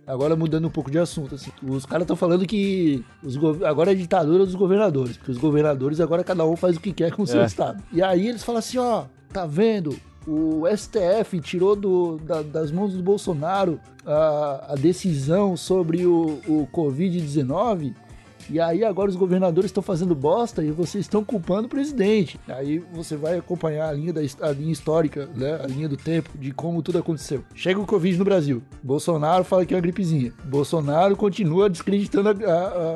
Agora 0.06 0.34
mudando 0.34 0.66
um 0.66 0.70
pouco 0.70 0.90
de 0.90 0.98
assunto, 0.98 1.34
assim. 1.36 1.50
Os 1.62 1.86
caras 1.86 2.02
estão 2.04 2.16
falando 2.16 2.44
que 2.46 3.04
os 3.22 3.36
agora 3.64 3.92
é 3.92 3.94
ditadura 3.94 4.44
dos 4.44 4.54
governadores, 4.56 5.16
porque 5.16 5.30
os 5.30 5.38
governadores 5.38 6.00
agora 6.00 6.24
cada 6.24 6.44
um 6.44 6.56
faz 6.56 6.76
o 6.76 6.80
que 6.80 6.92
quer 6.92 7.12
com 7.12 7.22
o 7.22 7.26
seu 7.26 7.42
É. 7.42 7.44
estado. 7.46 7.82
E 7.92 8.02
aí 8.02 8.26
eles 8.28 8.42
falam 8.42 8.58
assim, 8.58 8.78
ó, 8.78 9.04
tá 9.32 9.46
vendo? 9.46 9.96
O 10.26 10.66
STF 10.66 11.40
tirou 11.40 11.74
do- 11.76 12.18
da- 12.18 12.42
das 12.42 12.70
mãos 12.70 12.92
do 12.92 13.02
Bolsonaro 13.02 13.80
a, 14.04 14.72
a 14.72 14.74
decisão 14.74 15.56
sobre 15.56 16.04
o, 16.06 16.40
o 16.46 16.66
Covid-19 16.72 17.94
e 18.48 18.58
aí 18.60 18.84
agora 18.84 19.10
os 19.10 19.16
governadores 19.16 19.68
estão 19.68 19.82
fazendo 19.82 20.14
bosta 20.14 20.64
e 20.64 20.70
vocês 20.70 21.04
estão 21.04 21.24
culpando 21.24 21.66
o 21.66 21.70
presidente. 21.70 22.38
Aí 22.48 22.78
você 22.92 23.16
vai 23.16 23.38
acompanhar 23.38 23.88
a 23.88 23.92
linha, 23.92 24.12
da, 24.12 24.20
a 24.42 24.52
linha 24.52 24.72
histórica, 24.72 25.28
né? 25.34 25.60
a 25.62 25.66
linha 25.66 25.88
do 25.88 25.96
tempo, 25.96 26.30
de 26.38 26.52
como 26.52 26.82
tudo 26.82 26.98
aconteceu. 26.98 27.42
Chega 27.54 27.80
o 27.80 27.86
Covid 27.86 28.18
no 28.18 28.24
Brasil. 28.24 28.62
Bolsonaro 28.82 29.44
fala 29.44 29.66
que 29.66 29.74
é 29.74 29.76
uma 29.76 29.82
gripezinha. 29.82 30.32
Bolsonaro 30.44 31.16
continua 31.16 31.68
descreditando 31.68 32.30
a- 32.30 32.32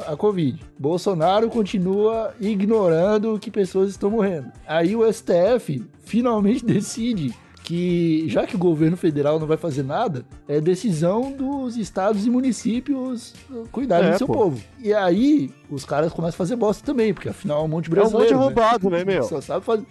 a- 0.09 0.13
a 0.13 0.17
Covid. 0.17 0.61
Bolsonaro 0.79 1.49
continua 1.49 2.33
ignorando 2.41 3.39
que 3.39 3.51
pessoas 3.51 3.91
estão 3.91 4.11
morrendo. 4.11 4.49
Aí 4.67 4.95
o 4.97 5.05
STF 5.11 5.83
finalmente 6.05 6.65
decide 6.67 7.35
que 7.64 8.28
já 8.28 8.47
que 8.47 8.54
o 8.54 8.59
governo 8.59 8.94
federal 8.97 9.40
não 9.40 9.47
vai 9.47 9.56
fazer 9.56 9.83
nada, 9.83 10.25
é 10.47 10.61
decisão 10.61 11.33
dos 11.33 11.76
estados 11.78 12.26
e 12.26 12.30
municípios 12.30 13.33
cuidarem 13.73 14.11
É, 14.11 14.12
do 14.12 14.18
seu 14.18 14.26
pô. 14.26 14.35
povo. 14.35 14.62
E 14.78 14.92
aí 14.92 15.50
os 15.71 15.83
caras 15.85 16.12
começam 16.12 16.37
a 16.37 16.38
fazer 16.38 16.56
bosta 16.56 16.85
também, 16.85 17.14
porque 17.14 17.30
afinal 17.30 17.62
é 17.62 17.64
um 17.64 17.68
monte 17.68 17.90
de 17.90 17.99
É 17.99 18.02
um 18.02 18.04
monte 18.04 18.11
brasileiro. 18.12 18.35
de 18.35 18.38
né? 18.38 18.44
roubado, 18.44 18.90
né, 18.90 19.04
meu? 19.04 19.23
Só 19.25 19.40
sabe, 19.40 19.64
fazer, 19.64 19.87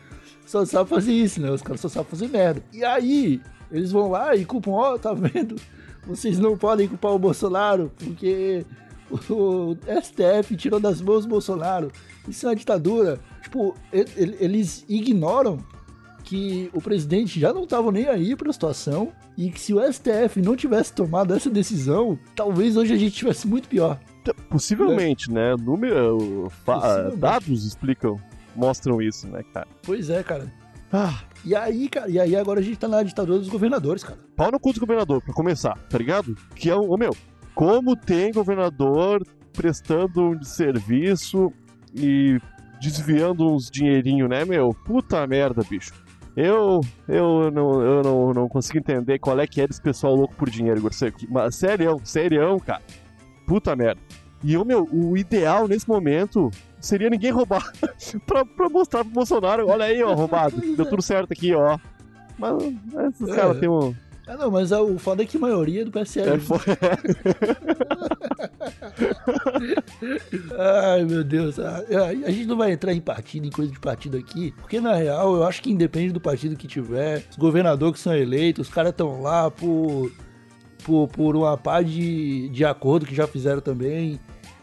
só 0.45 0.63
sabe 0.65 0.87
fazer 0.87 1.11
isso, 1.13 1.41
né? 1.41 1.49
Os 1.49 1.63
caras 1.63 1.81
só 1.81 1.89
sabem 1.89 2.09
fazer 2.11 2.27
merda. 2.29 2.63
E 2.71 2.85
aí, 2.85 3.41
eles 3.71 3.91
vão 3.91 4.11
lá 4.11 4.35
e 4.35 4.45
culpam, 4.45 4.71
ó, 4.71 4.97
tá 4.99 5.11
vendo? 5.13 5.55
Vocês 6.05 6.37
não 6.37 6.55
podem 6.55 6.87
culpar 6.87 7.11
o 7.11 7.17
Bolsonaro, 7.19 7.91
porque 7.97 8.63
o 9.09 9.75
STF 10.01 10.55
tirou 10.55 10.79
das 10.79 11.01
mãos 11.01 11.25
o 11.25 11.27
Bolsonaro. 11.27 11.91
Isso 12.27 12.45
é 12.45 12.49
uma 12.49 12.55
ditadura. 12.55 13.19
Tipo, 13.41 13.73
eles 13.91 14.85
ignoram 14.87 15.57
que 16.23 16.69
o 16.73 16.81
presidente 16.81 17.39
já 17.39 17.53
não 17.53 17.63
estava 17.63 17.91
nem 17.91 18.07
aí 18.07 18.35
para 18.35 18.49
a 18.49 18.53
situação 18.53 19.11
e 19.37 19.49
que 19.51 19.59
se 19.59 19.73
o 19.73 19.79
STF 19.93 20.41
não 20.41 20.55
tivesse 20.55 20.93
tomado 20.93 21.33
essa 21.33 21.49
decisão, 21.49 22.17
talvez 22.35 22.75
hoje 22.77 22.93
a 22.93 22.97
gente 22.97 23.11
tivesse 23.15 23.47
muito 23.47 23.67
pior. 23.67 23.99
Possivelmente, 24.49 25.31
né? 25.31 25.55
Número, 25.59 26.49
fa- 26.65 26.79
Possivelmente. 26.79 27.17
dados 27.17 27.65
explicam, 27.65 28.19
mostram 28.55 29.01
isso, 29.01 29.27
né, 29.27 29.41
cara? 29.53 29.67
Pois 29.83 30.09
é, 30.09 30.23
cara. 30.23 30.51
Ah, 30.91 31.23
E 31.43 31.55
aí, 31.55 31.89
cara, 31.89 32.09
e 32.09 32.19
aí 32.19 32.35
agora 32.35 32.59
a 32.59 32.63
gente 32.63 32.77
tá 32.77 32.87
na 32.87 33.01
ditadura 33.03 33.39
dos 33.39 33.49
governadores, 33.49 34.03
cara. 34.03 34.19
pau 34.35 34.51
no 34.51 34.59
cu 34.59 34.71
do 34.73 34.79
governador, 34.79 35.21
pra 35.23 35.33
começar, 35.33 35.75
tá 35.89 35.97
ligado? 35.97 36.35
Que 36.55 36.69
é 36.69 36.75
o, 36.75 36.91
ô, 36.91 36.97
meu, 36.97 37.15
como 37.55 37.95
tem 37.95 38.31
governador 38.31 39.21
prestando 39.51 40.21
um 40.29 40.43
serviço 40.43 41.51
e 41.95 42.39
desviando 42.79 43.51
uns 43.51 43.69
dinheirinho, 43.71 44.27
né, 44.27 44.45
meu? 44.45 44.69
Puta 44.85 45.25
merda, 45.25 45.63
bicho. 45.69 45.93
Eu, 46.35 46.81
eu, 47.07 47.51
não, 47.51 47.81
eu 47.81 48.01
não, 48.03 48.33
não 48.33 48.49
consigo 48.49 48.79
entender 48.79 49.19
qual 49.19 49.39
é 49.39 49.45
que 49.45 49.61
é 49.61 49.67
desse 49.67 49.81
pessoal 49.81 50.15
louco 50.15 50.33
por 50.35 50.49
dinheiro, 50.49 50.79
Igor 50.79 50.93
Seco. 50.93 51.19
Mas, 51.29 51.55
sério, 51.55 52.01
sério, 52.03 52.59
cara. 52.59 52.81
Puta 53.45 53.75
merda. 53.75 54.01
E, 54.43 54.57
ô, 54.57 54.65
meu, 54.65 54.87
o 54.91 55.15
ideal 55.15 55.67
nesse 55.67 55.87
momento 55.87 56.49
seria 56.79 57.09
ninguém 57.09 57.31
roubar 57.31 57.71
pra, 58.25 58.43
pra 58.45 58.67
mostrar 58.69 59.03
pro 59.05 59.13
Bolsonaro, 59.13 59.67
olha 59.69 59.85
aí, 59.85 60.01
ó, 60.03 60.13
roubado. 60.13 60.55
Deu 60.75 60.85
tudo 60.85 61.01
certo 61.01 61.31
aqui, 61.31 61.53
ó. 61.53 61.77
Mas 62.37 62.53
esses 63.09 63.29
É. 63.29 63.35
caras 63.35 63.59
têm 63.59 63.69
um... 63.69 63.93
Ah, 64.25 64.37
não, 64.37 64.49
mas 64.49 64.71
o 64.71 64.97
foda 64.97 65.21
é 65.23 65.25
que 65.25 65.35
a 65.35 65.39
maioria 65.39 65.81
é 65.81 65.85
do 65.85 65.91
PSL. 65.91 66.29
É, 66.35 66.39
fo- 66.39 66.55
Ai, 70.57 71.03
meu 71.03 71.23
Deus. 71.23 71.59
A, 71.59 71.77
a- 71.79 72.07
a 72.07 72.31
gente 72.31 72.45
não 72.45 72.57
vai 72.57 72.71
entrar 72.71 72.93
em 72.93 73.01
partido, 73.01 73.45
em 73.45 73.49
coisa 73.49 73.71
de 73.71 73.79
partido 73.79 74.17
aqui, 74.17 74.53
porque 74.59 74.79
na 74.79 74.93
real 74.95 75.35
eu 75.35 75.43
acho 75.43 75.61
que 75.61 75.71
independe 75.71 76.13
do 76.13 76.21
partido 76.21 76.55
que 76.55 76.67
tiver, 76.67 77.23
os 77.29 77.37
governadores 77.37 77.95
que 77.97 77.99
são 78.01 78.15
eleitos, 78.15 78.67
os 78.67 78.73
caras 78.73 78.91
estão 78.91 79.21
lá 79.21 79.49
por, 79.51 80.11
por, 80.83 81.07
por 81.09 81.35
uma 81.35 81.57
pá 81.57 81.81
de, 81.81 82.49
de 82.49 82.63
acordo 82.65 83.05
que 83.05 83.15
já 83.15 83.27
fizeram 83.27 83.61
também. 83.61 84.19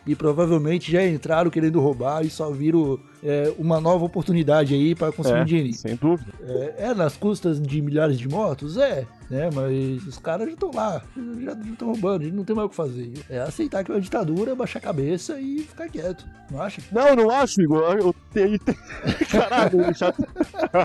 E 0.07 0.14
provavelmente 0.14 0.90
já 0.90 1.07
entraram 1.07 1.50
querendo 1.50 1.78
roubar 1.80 2.25
e 2.25 2.30
só 2.30 2.50
viram 2.50 2.99
é, 3.23 3.52
uma 3.59 3.80
nova 3.80 4.04
oportunidade 4.04 4.75
aí 4.75 4.95
para 4.95 5.12
conseguir 5.12 5.38
um 5.38 5.42
é, 5.42 5.45
dinheirinho. 5.45 5.75
sem 5.75 5.95
dúvida. 5.95 6.33
É, 6.42 6.87
é 6.87 6.95
nas 6.95 7.16
custas 7.16 7.61
de 7.61 7.83
milhares 7.83 8.19
de 8.19 8.26
mortos? 8.28 8.78
É, 8.78 9.07
né? 9.28 9.50
Mas 9.54 10.07
os 10.07 10.19
caras 10.19 10.47
já 10.47 10.54
estão 10.54 10.71
lá, 10.73 11.02
já 11.40 11.52
estão 11.52 11.88
roubando, 11.88 12.33
não 12.33 12.45
tem 12.45 12.57
mais 12.57 12.66
o 12.66 12.71
que 12.71 12.76
fazer. 12.76 13.12
É 13.28 13.40
aceitar 13.40 13.85
que 13.85 13.92
é 13.92 13.95
uma 13.95 14.00
ditadura, 14.00 14.54
baixar 14.54 14.78
a 14.78 14.83
cabeça 14.83 15.38
e 15.38 15.61
ficar 15.61 15.88
quieto, 15.88 16.26
não 16.50 16.62
acha? 16.62 16.80
Não, 16.90 17.14
não 17.14 17.30
acho, 17.30 17.61
Igor. 17.61 17.83
Eu 17.99 18.14
tenho. 18.33 18.59
Caralho, 19.30 19.95
chato. 19.95 20.26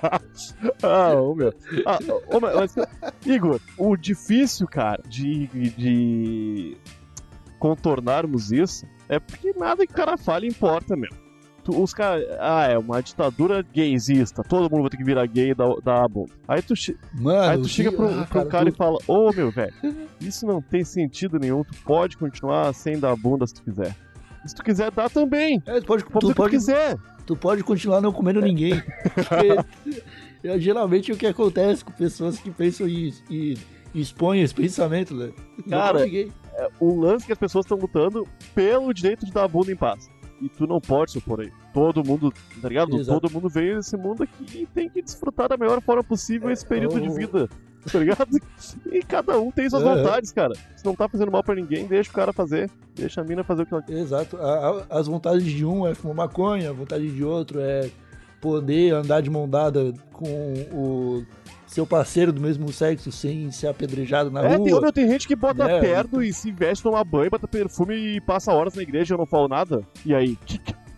ah, 0.84 1.14
ô 1.16 1.34
meu. 1.34 1.54
Ah, 1.86 2.00
ô, 2.28 2.40
meu, 2.42 2.56
mas, 2.56 2.76
Igor, 3.26 3.62
o 3.78 3.96
difícil, 3.96 4.68
cara, 4.68 5.02
de, 5.08 5.48
de 5.48 6.78
contornarmos 7.58 8.52
isso 8.52 8.86
é 9.10 9.20
porque 9.20 9.54
nada 9.58 9.86
que 9.86 9.94
o 9.94 9.96
cara 9.96 10.18
fale 10.18 10.48
importa, 10.48 10.96
meu. 10.96 11.10
Tu- 11.64 11.82
os 11.82 11.94
caras. 11.94 12.24
Ah, 12.40 12.68
é 12.68 12.78
uma 12.78 13.02
ditadura 13.02 13.64
gaysista. 13.74 14.44
Todo 14.44 14.70
mundo 14.70 14.82
vai 14.82 14.90
ter 14.92 14.98
que 14.98 15.04
virar 15.04 15.26
gay 15.26 15.50
e 15.52 15.56
dar, 15.56 15.68
dar 15.84 16.04
a 16.04 16.08
bunda. 16.08 16.32
Aí 16.48 16.62
tu, 16.62 16.74
Mano, 17.20 17.40
aí 17.52 17.58
tu 17.60 17.68
chega 17.68 17.92
pro, 17.92 18.06
ah, 18.08 18.28
pro 18.30 18.46
cara, 18.46 18.70
e 18.70 18.72
tu- 18.72 18.78
fala: 18.78 18.98
Ô 19.08 19.32
meu, 19.34 19.50
velho, 19.50 19.74
isso 20.22 20.46
não 20.46 20.62
tem 20.62 20.84
sentido 20.84 21.40
nenhum. 21.40 21.64
Tu 21.64 21.74
pode 21.84 22.18
continuar 22.18 22.72
sem 22.74 23.00
dar 23.00 23.12
a 23.12 23.16
bunda 23.16 23.48
se 23.48 23.56
tu 23.56 23.64
quiser. 23.64 23.96
E 24.46 24.50
se 24.50 24.54
tu 24.56 24.64
quiser 24.64 24.92
dar 24.92 25.10
também. 25.10 25.60
É, 25.66 25.80
tu 25.80 25.88
pode, 25.88 26.04
Pode 26.06 26.20
tu, 26.20 26.28
que 26.28 26.34
tu 26.34 26.36
pode, 26.36 26.52
quiser. 26.52 26.98
tu 27.26 27.36
pode 27.36 27.64
continuar 27.64 28.00
não 28.00 28.14
comendo 28.14 28.40
ninguém. 28.42 28.74
É, 30.44 30.60
geralmente 30.60 31.12
o 31.12 31.18
que 31.18 31.26
acontece 31.26 31.84
com 31.84 31.92
pessoas 31.92 32.38
que 32.38 32.52
pensam 32.52 32.88
e, 32.88 33.12
e, 33.30 33.58
e 33.96 34.02
expõem 34.02 34.42
esse 34.44 34.54
pensamento, 34.54 35.16
né? 35.16 35.32
Cara, 35.68 36.06
o 36.80 37.00
lance 37.00 37.26
que 37.26 37.32
as 37.32 37.38
pessoas 37.38 37.66
estão 37.66 37.78
lutando 37.78 38.28
pelo 38.54 38.94
direito 38.94 39.26
de 39.26 39.32
dar 39.32 39.44
a 39.44 39.48
bunda 39.48 39.72
em 39.72 39.76
paz. 39.76 40.10
E 40.42 40.50
tu 40.50 40.68
não 40.68 40.82
pode 40.82 41.12
se 41.12 41.18
opor 41.18 41.40
aí. 41.40 41.52
Todo 41.74 42.04
mundo, 42.04 42.32
tá 42.62 42.68
ligado? 42.68 42.98
Exato. 42.98 43.20
Todo 43.22 43.34
mundo 43.34 43.48
veio 43.50 43.78
nesse 43.78 43.96
mundo 43.96 44.24
aqui 44.24 44.62
e 44.62 44.66
tem 44.66 44.90
que 44.90 45.02
desfrutar 45.02 45.48
da 45.48 45.56
melhor 45.58 45.82
forma 45.82 46.04
possível 46.04 46.50
É, 46.50 46.54
esse 46.54 46.66
período 46.66 47.00
de 47.00 47.08
o- 47.10 47.14
vida. 47.14 47.50
Tá 47.92 48.00
ligado? 48.00 48.28
E 48.92 49.02
cada 49.04 49.40
um 49.40 49.52
tem 49.52 49.70
suas 49.70 49.84
É. 49.84 49.86
vontades, 49.96 50.32
cara. 50.32 50.54
Se 50.76 50.84
não 50.86 50.96
tá 50.96 51.08
fazendo 51.08 51.32
mal 51.32 51.44
pra 51.44 51.56
ninguém, 51.56 51.86
deixa 51.88 52.10
o 52.10 52.14
cara 52.14 52.34
fazer. 52.34 52.70
Deixa 52.96 53.22
a 53.22 53.24
mina 53.24 53.44
fazer 53.44 53.62
o 53.64 53.66
que 53.66 53.74
ela 53.74 53.84
quer. 53.84 53.94
Exato. 53.94 54.36
A- 54.38 54.86
a- 54.90 55.00
as 55.00 55.08
vontades 55.08 55.44
de 55.46 55.64
um 55.66 55.88
é 55.88 55.94
fumar 55.96 56.16
maconha, 56.28 56.70
a 56.70 56.74
vontade 56.74 57.10
de 57.10 57.24
outro 57.24 57.60
é 57.62 57.90
poder 58.42 58.94
andar 58.94 59.22
de 59.22 59.30
mão 59.30 59.48
dada 59.48 59.94
com 60.12 60.26
o 60.74 61.26
seu 61.68 61.86
parceiro 61.86 62.32
do 62.32 62.42
mesmo 62.42 62.72
sexo 62.72 63.12
sem 63.12 63.52
ser 63.52 63.68
apedrejado 63.68 64.30
na 64.32 64.42
É, 64.44 64.56
rua. 64.56 64.66
tem, 64.66 64.82
meu, 64.82 64.92
tem 64.94 65.08
gente 65.10 65.28
que 65.28 65.36
bota 65.36 65.64
É. 65.70 65.80
perto 65.80 66.22
e 66.22 66.32
se 66.34 66.52
veste, 66.52 66.84
toma 66.84 67.04
banho, 67.04 67.30
bota 67.32 67.48
perfume 67.48 67.96
e 67.96 68.22
passa 68.22 68.52
horas 68.54 68.74
na 68.76 68.82
igreja 68.84 69.14
e 69.14 69.16
eu 69.16 69.18
não 69.20 69.26
falo 69.26 69.48
nada. 69.48 69.82
E 70.06 70.14
aí? 70.14 70.38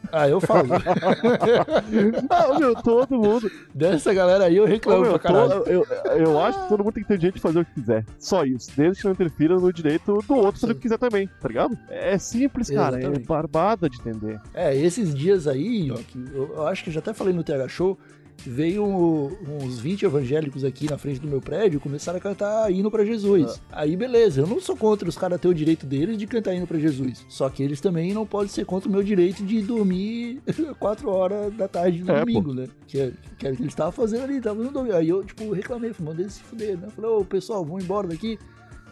Ah, 0.09 0.27
eu 0.29 0.39
falo. 0.39 0.69
ah, 2.29 2.59
meu, 2.59 2.73
todo 2.75 3.17
mundo. 3.17 3.51
Dessa 3.73 4.13
galera 4.13 4.45
aí 4.45 4.55
eu 4.55 4.63
Ô, 4.63 4.67
reclamo 4.67 5.01
meu, 5.01 5.19
caralho. 5.19 5.63
eu, 5.65 5.85
eu 6.15 6.39
acho 6.39 6.61
que 6.63 6.69
todo 6.69 6.83
mundo 6.83 6.93
tem 6.93 7.03
que 7.03 7.09
ter 7.09 7.17
direito 7.17 7.35
de 7.35 7.41
fazer 7.41 7.59
o 7.59 7.65
que 7.65 7.73
quiser. 7.73 8.05
Só 8.17 8.43
isso. 8.45 8.71
Desde 8.75 8.99
que 9.01 9.05
não 9.05 9.11
interfira 9.13 9.55
no 9.55 9.71
direito 9.73 10.19
do 10.27 10.35
outro 10.35 10.61
fazer 10.61 10.71
o 10.73 10.75
que 10.75 10.81
quiser 10.83 10.97
também, 10.97 11.27
tá 11.41 11.47
ligado? 11.47 11.77
É 11.89 12.17
simples, 12.17 12.69
cara. 12.69 12.95
É 12.95 12.99
Exatamente. 12.99 13.27
barbada 13.27 13.89
de 13.89 13.99
entender. 13.99 14.39
É, 14.53 14.75
esses 14.75 15.13
dias 15.13 15.47
aí, 15.47 15.91
ó, 15.91 15.95
que 15.95 16.17
eu, 16.33 16.53
eu 16.55 16.67
acho 16.67 16.83
que 16.83 16.89
eu 16.89 16.93
já 16.93 16.99
até 16.99 17.13
falei 17.13 17.33
no 17.33 17.43
TH 17.43 17.67
Show, 17.67 17.97
veio 18.45 18.83
uns 18.85 19.79
20 19.79 20.03
evangélicos 20.03 20.63
aqui 20.63 20.89
na 20.89 20.97
frente 20.97 21.19
do 21.19 21.27
meu 21.27 21.41
prédio 21.41 21.77
e 21.77 21.79
começaram 21.79 22.17
a 22.17 22.21
cantar 22.21 22.71
hino 22.71 22.89
pra 22.91 23.03
Jesus. 23.03 23.61
Aí 23.71 23.95
beleza, 23.95 24.41
eu 24.41 24.47
não 24.47 24.59
sou 24.61 24.75
contra 24.75 25.07
os 25.09 25.17
caras 25.17 25.39
ter 25.41 25.47
o 25.47 25.53
direito 25.53 25.85
deles 25.85 26.17
de 26.17 26.25
cantar 26.27 26.53
hino 26.53 26.67
pra 26.67 26.77
Jesus. 26.79 27.25
Só 27.27 27.49
que 27.49 27.61
eles 27.63 27.81
também 27.81 28.13
não 28.13 28.25
podem 28.25 28.47
ser 28.49 28.65
contra 28.65 28.87
o 28.87 28.91
meu 28.91 29.03
direito 29.03 29.43
de 29.43 29.61
dormir 29.61 30.41
4 30.79 31.09
horas 31.09 31.53
da 31.55 31.67
tarde 31.67 32.03
no 32.03 32.11
É, 32.11 32.19
domingo, 32.19 32.53
né? 32.53 32.67
Que, 32.87 32.99
é- 32.99 33.11
que 33.37 33.45
era 33.45 33.53
o 33.53 33.57
que 33.57 33.63
eles 33.63 33.73
estavam 33.73 33.91
fazendo 33.91 34.23
ali, 34.23 34.37
estavam 34.37 34.63
no 34.63 34.71
domingo. 34.71 34.95
Aí 34.95 35.09
eu, 35.09 35.23
tipo, 35.23 35.51
reclamei, 35.51 35.91
falei, 35.93 36.09
mandei 36.11 36.25
eles 36.25 36.33
se 36.35 36.43
fuder, 36.43 36.77
né? 36.77 36.87
Falei, 36.95 37.09
ô 37.11 37.25
pessoal, 37.25 37.65
vamos 37.65 37.83
embora 37.83 38.07
daqui. 38.07 38.37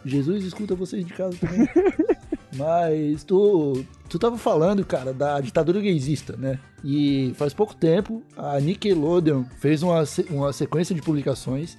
Jesus 0.04 0.44
escuta 0.44 0.74
vocês 0.74 1.04
de 1.04 1.12
casa 1.12 1.36
também. 1.40 1.66
Mas 2.56 3.24
tu, 3.24 3.84
tu 4.08 4.18
tava 4.18 4.38
falando, 4.38 4.84
cara, 4.84 5.12
da 5.12 5.40
ditadura 5.40 5.80
gaysista, 5.80 6.36
né? 6.36 6.58
E 6.84 7.32
faz 7.36 7.52
pouco 7.52 7.74
tempo 7.74 8.22
a 8.36 8.58
Nickelodeon 8.60 9.44
fez 9.58 9.82
uma, 9.82 10.04
uma 10.30 10.52
sequência 10.52 10.94
de 10.94 11.02
publicações. 11.02 11.76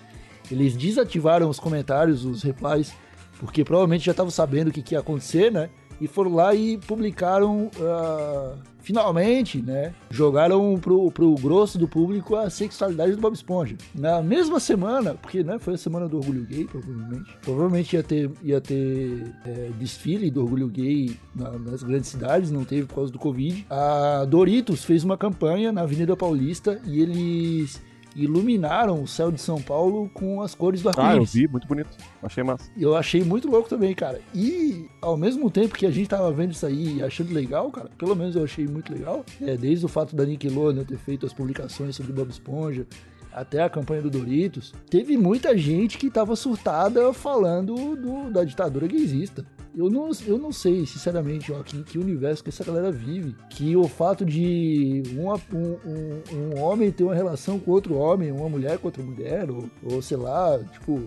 Eles 0.51 0.75
desativaram 0.75 1.49
os 1.49 1.59
comentários, 1.59 2.25
os 2.25 2.43
replies, 2.43 2.93
porque 3.39 3.63
provavelmente 3.63 4.05
já 4.05 4.11
estavam 4.11 4.31
sabendo 4.31 4.69
o 4.69 4.71
que, 4.71 4.81
que 4.81 4.95
ia 4.95 4.99
acontecer, 4.99 5.51
né? 5.51 5.69
E 5.99 6.07
foram 6.07 6.35
lá 6.35 6.53
e 6.53 6.77
publicaram, 6.77 7.69
ah, 7.81 8.53
finalmente, 8.79 9.61
né? 9.61 9.93
Jogaram 10.09 10.77
pro, 10.79 11.11
pro 11.11 11.35
grosso 11.35 11.77
do 11.77 11.87
público 11.87 12.35
a 12.35 12.49
sexualidade 12.49 13.13
do 13.15 13.21
Bob 13.21 13.33
Esponja. 13.33 13.75
Na 13.93 14.21
mesma 14.21 14.59
semana, 14.59 15.15
porque 15.15 15.43
né, 15.43 15.57
foi 15.59 15.73
a 15.73 15.77
semana 15.77 16.07
do 16.07 16.17
orgulho 16.17 16.45
gay, 16.45 16.65
provavelmente. 16.65 17.37
Provavelmente 17.41 17.95
ia 17.95 18.03
ter, 18.03 18.31
ia 18.43 18.61
ter 18.61 19.33
é, 19.45 19.69
desfile 19.79 20.29
do 20.31 20.41
orgulho 20.41 20.67
gay 20.67 21.17
na- 21.35 21.51
nas 21.57 21.83
grandes 21.83 22.09
cidades, 22.09 22.51
não 22.51 22.63
teve 22.63 22.85
por 22.85 22.95
causa 22.95 23.11
do 23.11 23.19
Covid. 23.19 23.65
A 23.69 24.23
Doritos 24.25 24.85
fez 24.85 25.03
uma 25.03 25.17
campanha 25.17 25.71
na 25.71 25.81
Avenida 25.81 26.15
Paulista 26.15 26.79
e 26.85 27.01
eles 27.01 27.81
iluminaram 28.17 29.01
o 29.01 29.07
céu 29.07 29.31
de 29.31 29.39
São 29.39 29.61
Paulo 29.61 30.09
com 30.13 30.41
as 30.41 30.53
cores 30.55 30.81
do 30.81 30.89
Ah, 30.89 30.93
eu 30.95 31.01
arco-íris. 31.03 31.33
vi, 31.33 31.47
muito 31.47 31.67
bonito. 31.67 31.89
Achei 32.21 32.43
massa. 32.43 32.69
Eu 32.77 32.95
achei 32.95 33.23
muito 33.23 33.47
louco 33.49 33.69
também, 33.69 33.93
cara. 33.93 34.19
E 34.33 34.89
ao 35.01 35.15
mesmo 35.15 35.49
tempo 35.51 35.75
que 35.75 35.85
a 35.85 35.91
gente 35.91 36.09
tava 36.09 36.31
vendo 36.31 36.51
isso 36.51 36.65
aí 36.65 36.97
e 36.97 37.03
achando 37.03 37.33
legal, 37.33 37.69
cara, 37.71 37.89
pelo 37.97 38.15
menos 38.15 38.35
eu 38.35 38.43
achei 38.43 38.67
muito 38.67 38.91
legal, 38.91 39.23
é, 39.41 39.55
desde 39.55 39.85
o 39.85 39.89
fato 39.89 40.15
da 40.15 40.25
Nickelodeon 40.25 40.83
ter 40.83 40.97
feito 40.97 41.25
as 41.25 41.33
publicações 41.33 41.95
sobre 41.95 42.11
Bob 42.13 42.29
Esponja, 42.29 42.85
até 43.31 43.61
a 43.61 43.69
campanha 43.69 44.01
do 44.01 44.09
Doritos, 44.09 44.73
teve 44.89 45.15
muita 45.15 45.55
gente 45.55 45.97
que 45.97 46.09
tava 46.09 46.35
surtada 46.35 47.13
falando 47.13 47.95
do- 47.95 48.31
da 48.31 48.43
ditadura 48.43 48.87
gaysista. 48.87 49.45
Eu 49.77 49.91
não, 49.91 50.09
eu 50.25 50.39
não 50.39 50.51
sei, 50.51 50.87
sinceramente, 50.87 51.51
ó, 51.51 51.61
que, 51.61 51.83
que 51.83 51.99
universo 51.99 52.43
que 52.43 52.49
essa 52.49 52.63
galera 52.63 52.91
vive. 52.91 53.35
Que 53.47 53.77
o 53.77 53.87
fato 53.87 54.25
de 54.25 55.03
uma- 55.15 55.39
um, 55.53 55.77
um- 55.85 56.55
um 56.55 56.59
homem 56.59 56.91
ter 56.91 57.03
uma 57.03 57.13
relação 57.13 57.59
com 57.59 57.69
outro 57.69 57.93
homem, 57.95 58.31
uma 58.31 58.49
mulher 58.49 58.79
com 58.79 58.87
outra 58.87 59.03
mulher, 59.03 59.51
ou, 59.51 59.69
ou 59.83 60.01
sei 60.01 60.17
lá, 60.17 60.57
tipo, 60.73 60.99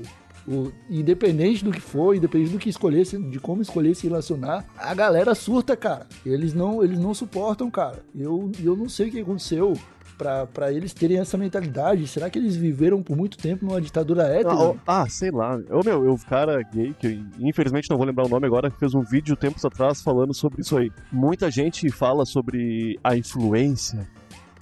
o- 0.46 0.70
independente 0.88 1.64
do 1.64 1.72
que 1.72 1.80
for, 1.80 2.14
independente 2.14 2.52
do 2.52 2.58
que 2.60 2.68
escolher, 2.70 3.04
se- 3.04 3.18
de 3.18 3.40
como 3.40 3.60
escolher 3.60 3.94
se 3.96 4.06
relacionar, 4.06 4.64
a 4.78 4.94
galera 4.94 5.34
surta, 5.34 5.76
cara. 5.76 6.06
Eles 6.24 6.54
não, 6.54 6.82
eles 6.84 6.98
não 7.00 7.12
suportam, 7.12 7.68
cara. 7.72 8.04
Eu, 8.16 8.52
eu 8.62 8.76
não 8.76 8.88
sei 8.88 9.08
o 9.08 9.10
que 9.10 9.20
aconteceu 9.20 9.74
pra, 10.20 10.46
pra 10.46 10.70
eles 10.70 10.92
terem 10.92 11.16
essa 11.16 11.38
mentalidade. 11.38 12.06
Será 12.06 12.28
que 12.28 12.38
eles 12.38 12.54
viveram 12.54 13.02
por 13.02 13.16
muito 13.16 13.38
tempo 13.38 13.64
numa 13.64 13.80
ditadura 13.80 14.24
hétero? 14.24 14.78
Ah, 14.86 15.00
ah, 15.00 15.08
sei 15.08 15.30
lá. 15.30 15.58
Eu, 15.66 15.80
meu, 15.82 16.04
eu, 16.04 16.14
cara 16.28 16.62
gay, 16.62 16.94
que 16.98 17.06
eu, 17.06 17.48
infelizmente 17.48 17.88
não 17.88 17.96
vou 17.96 18.06
lembrar 18.06 18.26
o 18.26 18.28
nome 18.28 18.46
agora, 18.46 18.70
que 18.70 18.78
fez 18.78 18.94
um 18.94 19.00
vídeo 19.00 19.34
tempos 19.34 19.64
atrás 19.64 20.02
falando 20.02 20.34
sobre 20.34 20.60
isso 20.60 20.76
aí. 20.76 20.92
Muita 21.10 21.50
gente 21.50 21.88
fala 21.88 22.26
sobre 22.26 23.00
a 23.02 23.16
influência. 23.16 24.06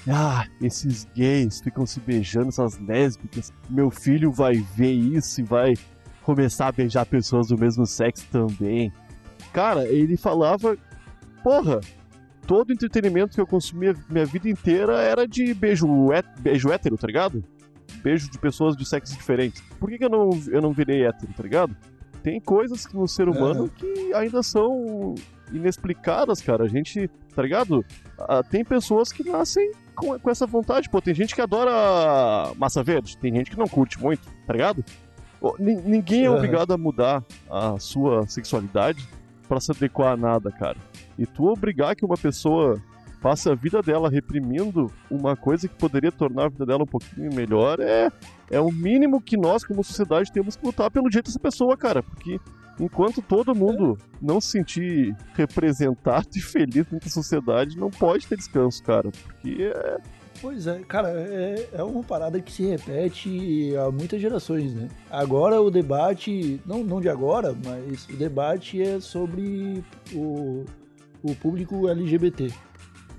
Ah, 0.08 0.46
esses 0.62 1.08
gays 1.12 1.60
ficam 1.60 1.84
se 1.84 1.98
beijando, 1.98 2.50
essas 2.50 2.78
lésbicas. 2.78 3.52
Meu 3.68 3.90
filho 3.90 4.30
vai 4.30 4.54
ver 4.76 4.92
isso 4.92 5.40
e 5.40 5.44
vai 5.44 5.74
começar 6.22 6.68
a 6.68 6.72
beijar 6.72 7.04
pessoas 7.04 7.48
do 7.48 7.58
mesmo 7.58 7.84
sexo 7.84 8.24
também. 8.30 8.92
Cara, 9.52 9.88
ele 9.88 10.16
falava, 10.16 10.78
porra, 11.42 11.80
todo 12.48 12.72
entretenimento 12.72 13.34
que 13.34 13.40
eu 13.42 13.46
consumia 13.46 13.94
minha 14.08 14.24
vida 14.24 14.48
inteira 14.48 15.02
era 15.02 15.28
de 15.28 15.52
beijo, 15.52 15.86
beijo 16.40 16.72
hétero, 16.72 16.96
tá 16.96 17.06
ligado? 17.06 17.44
Beijo 18.02 18.30
de 18.30 18.38
pessoas 18.38 18.74
de 18.74 18.88
sexos 18.88 19.14
diferentes. 19.14 19.60
Por 19.78 19.90
que, 19.90 19.98
que 19.98 20.04
eu, 20.04 20.08
não, 20.08 20.30
eu 20.48 20.62
não 20.62 20.72
virei 20.72 21.06
hétero, 21.06 21.30
tá 21.36 21.42
ligado? 21.42 21.76
Tem 22.22 22.40
coisas 22.40 22.86
que 22.86 22.96
no 22.96 23.06
ser 23.06 23.28
humano 23.28 23.64
Aham. 23.64 23.68
que 23.68 24.14
ainda 24.14 24.42
são 24.42 25.14
inexplicadas, 25.52 26.40
cara. 26.40 26.64
A 26.64 26.68
gente, 26.68 27.10
tá 27.34 27.42
ligado? 27.42 27.84
Ah, 28.18 28.42
tem 28.42 28.64
pessoas 28.64 29.12
que 29.12 29.28
nascem 29.28 29.70
com, 29.94 30.18
com 30.18 30.30
essa 30.30 30.46
vontade. 30.46 30.88
Pô, 30.88 31.02
tem 31.02 31.14
gente 31.14 31.34
que 31.34 31.42
adora 31.42 32.54
massa 32.56 32.82
verde, 32.82 33.18
tem 33.18 33.34
gente 33.34 33.50
que 33.50 33.58
não 33.58 33.68
curte 33.68 34.00
muito, 34.00 34.26
tá 34.46 34.54
ligado? 34.54 34.82
Ninguém 35.58 36.24
é 36.24 36.28
Aham. 36.28 36.36
obrigado 36.36 36.72
a 36.72 36.78
mudar 36.78 37.22
a 37.50 37.78
sua 37.78 38.26
sexualidade 38.26 39.06
pra 39.48 39.60
se 39.60 39.72
adequar 39.72 40.12
a 40.12 40.16
nada, 40.16 40.50
cara. 40.50 40.76
E 41.18 41.26
tu 41.26 41.46
obrigar 41.46 41.96
que 41.96 42.04
uma 42.04 42.16
pessoa 42.16 42.80
passe 43.20 43.48
a 43.48 43.54
vida 43.54 43.82
dela 43.82 44.08
reprimindo 44.08 44.92
uma 45.10 45.36
coisa 45.36 45.66
que 45.66 45.74
poderia 45.74 46.12
tornar 46.12 46.44
a 46.44 46.48
vida 46.48 46.64
dela 46.64 46.84
um 46.84 46.86
pouquinho 46.86 47.34
melhor 47.34 47.80
é, 47.80 48.10
é 48.50 48.60
o 48.60 48.70
mínimo 48.70 49.20
que 49.20 49.36
nós, 49.36 49.64
como 49.64 49.82
sociedade, 49.82 50.32
temos 50.32 50.56
que 50.56 50.64
lutar 50.64 50.90
pelo 50.90 51.08
direito 51.08 51.26
dessa 51.26 51.40
pessoa, 51.40 51.76
cara. 51.76 52.02
Porque 52.02 52.38
enquanto 52.78 53.20
todo 53.20 53.54
mundo 53.54 53.98
não 54.20 54.40
se 54.40 54.52
sentir 54.52 55.16
representado 55.34 56.28
e 56.36 56.40
feliz 56.40 56.86
dentro 56.86 57.00
da 57.00 57.10
sociedade, 57.10 57.76
não 57.76 57.90
pode 57.90 58.26
ter 58.26 58.36
descanso, 58.36 58.82
cara. 58.82 59.10
Porque 59.10 59.64
é. 59.64 59.98
Pois 60.40 60.66
é, 60.66 60.78
cara, 60.80 61.08
é, 61.08 61.68
é 61.72 61.82
uma 61.82 62.02
parada 62.02 62.40
que 62.40 62.52
se 62.52 62.64
repete 62.64 63.74
há 63.76 63.90
muitas 63.90 64.20
gerações, 64.20 64.72
né? 64.72 64.88
Agora 65.10 65.60
o 65.60 65.70
debate, 65.70 66.60
não, 66.64 66.84
não 66.84 67.00
de 67.00 67.08
agora, 67.08 67.56
mas 67.64 68.06
o 68.08 68.16
debate 68.16 68.80
é 68.80 69.00
sobre 69.00 69.82
o, 70.14 70.64
o 71.22 71.34
público 71.34 71.88
LGBT. 71.88 72.52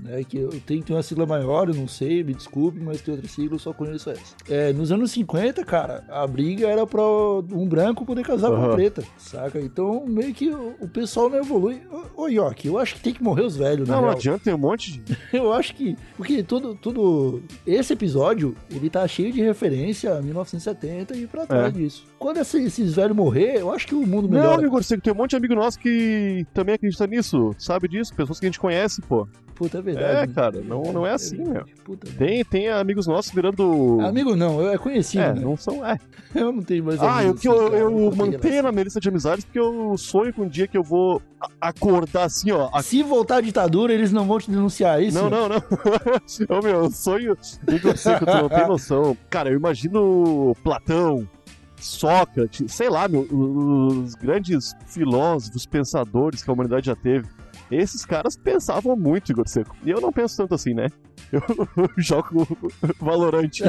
Né, 0.02 0.24
que 0.24 0.38
eu 0.38 0.50
tenho 0.66 0.84
uma 0.90 1.04
sigla 1.04 1.26
maior, 1.26 1.68
eu 1.68 1.76
não 1.76 1.88
sei, 1.88 2.24
me 2.24 2.34
desculpe, 2.34 2.80
mas 2.80 3.02
tem 3.02 3.14
outra 3.14 3.30
sigla, 3.30 3.56
eu 3.56 3.60
só 3.60 3.74
conheço 3.74 4.10
essa. 4.10 4.34
É, 4.50 4.72
nos 4.72 4.92
anos 4.94 5.12
50, 5.12 5.64
cara, 5.66 6.06
a 6.10 6.26
briga 6.26 6.68
era 6.68 6.88
pra 6.88 7.02
um 7.04 7.68
branco 7.68 8.06
poder 8.06 8.24
casar 8.24 8.50
com 8.50 8.56
uma 8.56 8.74
preta, 8.74 9.04
saca? 9.18 9.60
Então, 9.60 10.06
meio 10.08 10.34
que 10.34 10.50
o, 10.50 10.74
o 10.80 10.88
pessoal 10.88 11.30
não 11.30 11.38
evolui. 11.40 11.82
Ô, 12.16 12.28
York, 12.28 12.66
eu 12.66 12.78
acho 12.78 12.96
que 12.96 13.02
tem 13.02 13.14
que 13.14 13.22
morrer 13.22 13.44
os 13.44 13.58
velhos, 13.58 13.90
na 13.90 13.96
Não, 13.96 14.04
não 14.04 14.10
adianta, 14.12 14.44
tem 14.46 14.54
um 14.54 14.58
monte 14.58 15.00
de. 15.02 15.18
Eu 15.34 15.52
acho 15.54 15.76
que. 15.76 15.96
Porque 16.16 16.42
tudo, 16.44 16.76
tudo. 16.76 17.42
Esse 17.68 17.94
episódio, 17.94 18.56
ele 18.72 18.90
tá 18.90 19.06
cheio 19.08 19.32
de 19.34 19.42
referência 19.42 20.16
a 20.16 20.22
1970 20.22 21.16
e 21.18 21.28
pra 21.28 21.46
trás 21.46 21.68
É. 21.68 21.72
disso. 21.78 22.06
Quando 22.18 22.38
esse- 22.38 22.62
esses 22.64 22.94
velhos 22.94 23.16
morrer, 23.16 23.58
eu 23.60 23.72
acho 23.72 23.86
que 23.88 23.96
o 23.96 24.06
mundo 24.06 24.28
Não, 24.30 24.40
melhora. 24.40 24.60
amigo, 24.60 24.82
você 24.82 24.98
tem 24.98 25.12
um 25.14 25.16
monte 25.16 25.32
de 25.32 25.36
amigo 25.36 25.56
nosso 25.56 25.78
que 25.80 26.46
também 26.54 26.76
acredita 26.76 27.06
nisso, 27.08 27.54
sabe 27.58 27.88
disso? 27.88 28.14
Pessoas 28.16 28.40
que 28.40 28.46
a 28.46 28.50
gente 28.50 28.60
conhece, 28.60 29.02
pô. 29.02 29.28
Puta, 29.60 29.78
é 29.78 29.82
verdade. 29.82 30.16
É, 30.24 30.26
né? 30.26 30.34
cara, 30.34 30.62
não- 30.62 30.82
não 30.94 31.06
é 31.06 31.12
assim, 31.12 31.36
verdade. 31.36 31.74
Puta, 31.84 32.08
né? 32.10 32.16
Tem, 32.18 32.46
tem 32.46 32.70
amigos 32.70 33.06
nossos 33.06 33.32
virando. 33.34 34.00
Amigo 34.02 34.36
não, 34.36 34.62
eu 34.62 34.70
é 34.72 34.78
conhecido, 34.78 35.22
É, 35.22 35.34
né? 35.34 35.42
não 35.42 35.56
são. 35.58 35.86
É. 35.86 35.98
Eu 36.34 36.52
não 36.52 36.62
tenho 36.62 36.84
mais 36.84 37.02
Ah, 37.02 37.24
eu, 37.24 37.30
amigos 37.32 37.42
que 37.42 37.48
eu, 37.48 37.54
assim, 37.54 37.64
cara, 37.72 37.78
eu 37.78 37.90
não 37.90 37.98
tenho 38.12 38.16
mantenho 38.16 38.64
na 38.64 38.72
minha 38.72 38.84
lista 38.84 39.00
de 39.00 39.10
amizades 39.10 39.44
porque 39.44 39.60
eu 39.60 39.98
sonho 39.98 40.32
com 40.32 40.44
um 40.44 40.48
dia 40.48 40.68
que 40.68 40.78
eu 40.78 40.84
vou 40.84 41.20
acordar 41.60 42.26
assim, 42.26 42.52
ó. 42.52 42.70
a- 42.72 42.84
Se 42.84 43.02
voltar 43.02 43.38
a 43.38 43.42
ditadura, 43.42 43.92
eles 43.92 44.12
não 44.12 44.26
vão 44.28 44.38
te 44.40 44.50
denunciar 44.52 45.00
é 45.02 45.06
isso? 45.06 45.18
Não, 45.20 45.28
não, 45.28 45.50
não. 45.50 45.58
Ô, 46.58 46.62
meu, 46.62 46.84
eu 46.84 46.92
sonho. 46.92 47.36
Eu 47.68 47.80
não 47.84 47.96
sei 47.98 48.14
que 48.16 48.26
tu 48.26 48.32
não 48.32 48.48
tem 48.48 48.68
noção. 48.68 49.18
Cara, 49.30 49.50
eu 49.50 49.58
imagino 49.58 50.56
Platão, 50.64 51.28
Sócrates, 51.78 52.72
sei 52.74 52.90
lá, 52.90 53.08
meu, 53.08 53.22
os 53.22 54.14
grandes 54.16 54.74
filósofos, 54.86 55.66
pensadores 55.66 56.44
que 56.44 56.50
a 56.50 56.54
humanidade 56.54 56.86
já 56.88 56.96
teve. 56.96 57.28
Esses 57.72 58.06
caras 58.06 58.36
pensavam 58.36 58.96
muito, 58.96 59.32
Igor 59.32 59.48
Seco. 59.48 59.76
E 59.84 59.90
eu 59.90 60.02
não 60.02 60.12
penso 60.12 60.36
tanto 60.38 60.56
assim, 60.56 60.74
né? 60.74 60.88
Eu 61.32 61.42
jogo 61.98 62.48
Valorante. 63.00 63.64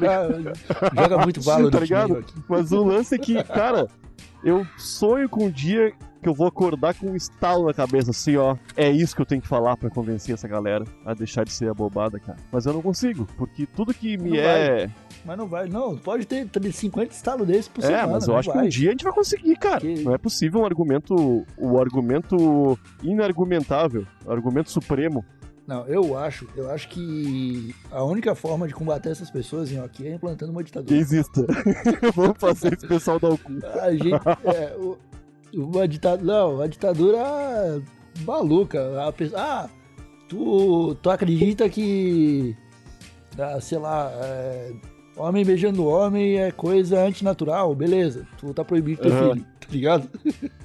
ligado? 0.00 0.52
Joga 0.94 1.18
muito 1.18 1.42
bala 1.42 1.70
Tá 1.70 1.80
ligado? 1.80 2.16
aqui. 2.18 2.34
Mas 2.48 2.70
o 2.72 2.84
lance 2.84 3.14
é 3.14 3.18
que, 3.18 3.42
cara, 3.42 3.88
eu 4.44 4.64
sonho 4.76 5.28
com 5.28 5.46
um 5.46 5.50
dia 5.50 5.92
que 6.22 6.28
eu 6.28 6.34
vou 6.34 6.46
acordar 6.46 6.94
com 6.94 7.08
um 7.08 7.16
estalo 7.16 7.66
na 7.66 7.74
cabeça, 7.74 8.10
assim, 8.12 8.36
ó. 8.36 8.56
É 8.76 8.88
isso 8.90 9.14
que 9.16 9.20
eu 9.22 9.26
tenho 9.26 9.42
que 9.42 9.48
falar 9.48 9.76
pra 9.76 9.90
convencer 9.90 10.34
essa 10.34 10.46
galera 10.48 10.84
a 11.04 11.12
deixar 11.14 11.44
de 11.44 11.52
ser 11.52 11.68
abobada, 11.68 12.18
cara. 12.20 12.38
Mas 12.52 12.64
eu 12.64 12.72
não 12.72 12.80
consigo, 12.80 13.26
porque 13.36 13.66
tudo 13.66 13.92
que 13.92 14.16
me 14.16 14.30
Não 14.30 14.36
é. 14.38 14.88
Mas 15.24 15.36
não 15.38 15.46
vai, 15.46 15.68
não. 15.68 15.96
Pode 15.96 16.24
ter 16.26 16.48
50 16.72 17.12
estalos 17.12 17.46
desses 17.46 17.68
por 17.68 17.82
É, 17.84 17.88
semana. 17.88 18.06
mas 18.08 18.26
eu 18.28 18.36
acho 18.36 18.50
que 18.50 18.56
vai. 18.56 18.66
um 18.66 18.68
dia 18.68 18.88
a 18.88 18.92
gente 18.92 19.04
vai 19.04 19.12
conseguir, 19.12 19.56
cara. 19.56 19.80
Que- 19.80 20.02
Não 20.04 20.14
é 20.14 20.18
possível 20.18 20.60
um 20.60 20.64
argumento. 20.64 21.14
O 21.58 21.78
argumento 21.80 22.78
inargumentável, 23.02 24.06
argumento 24.26 24.70
supremo. 24.70 25.24
Não, 25.66 25.86
eu 25.86 26.18
acho, 26.18 26.48
eu 26.56 26.68
acho 26.70 26.88
que 26.88 27.72
a 27.90 28.02
única 28.02 28.34
forma 28.34 28.66
de 28.66 28.74
combater 28.74 29.10
essas 29.10 29.30
pessoas 29.30 29.70
em 29.70 29.78
aqui 29.78 30.06
é 30.08 30.14
implantando 30.14 30.50
uma 30.50 30.60
que 30.60 30.66
ditadura. 30.66 30.98
exista. 30.98 31.46
Vamos 32.16 32.36
fazer 32.38 32.72
esse 32.74 32.86
pessoal 32.86 33.20
dar 33.20 33.30
o 33.30 33.38
cu. 33.38 33.52
A 33.80 33.92
gente, 33.92 34.10
é, 34.44 34.76
o- 34.76 34.98
uma 35.54 35.86
ditadura, 35.86 36.32
não, 36.32 36.60
a 36.60 36.66
ditadura 36.66 37.82
maluca. 38.24 39.06
A 39.06 39.12
pessoa, 39.12 39.40
ah, 39.40 39.70
tu, 40.28 40.94
tu 40.96 41.10
acredita 41.10 41.68
que 41.68 42.56
ah, 43.38 43.60
sei 43.60 43.78
lá, 43.78 44.10
é, 44.14 44.72
homem 45.16 45.44
beijando 45.44 45.86
homem 45.86 46.38
é 46.38 46.50
coisa 46.50 47.02
antinatural, 47.02 47.74
beleza. 47.74 48.26
Tu 48.38 48.52
tá 48.52 48.64
proibido 48.64 49.02
ter 49.02 49.12
Aham. 49.12 49.34
filho, 49.34 49.46
tá 49.60 49.66
ligado? 49.70 50.08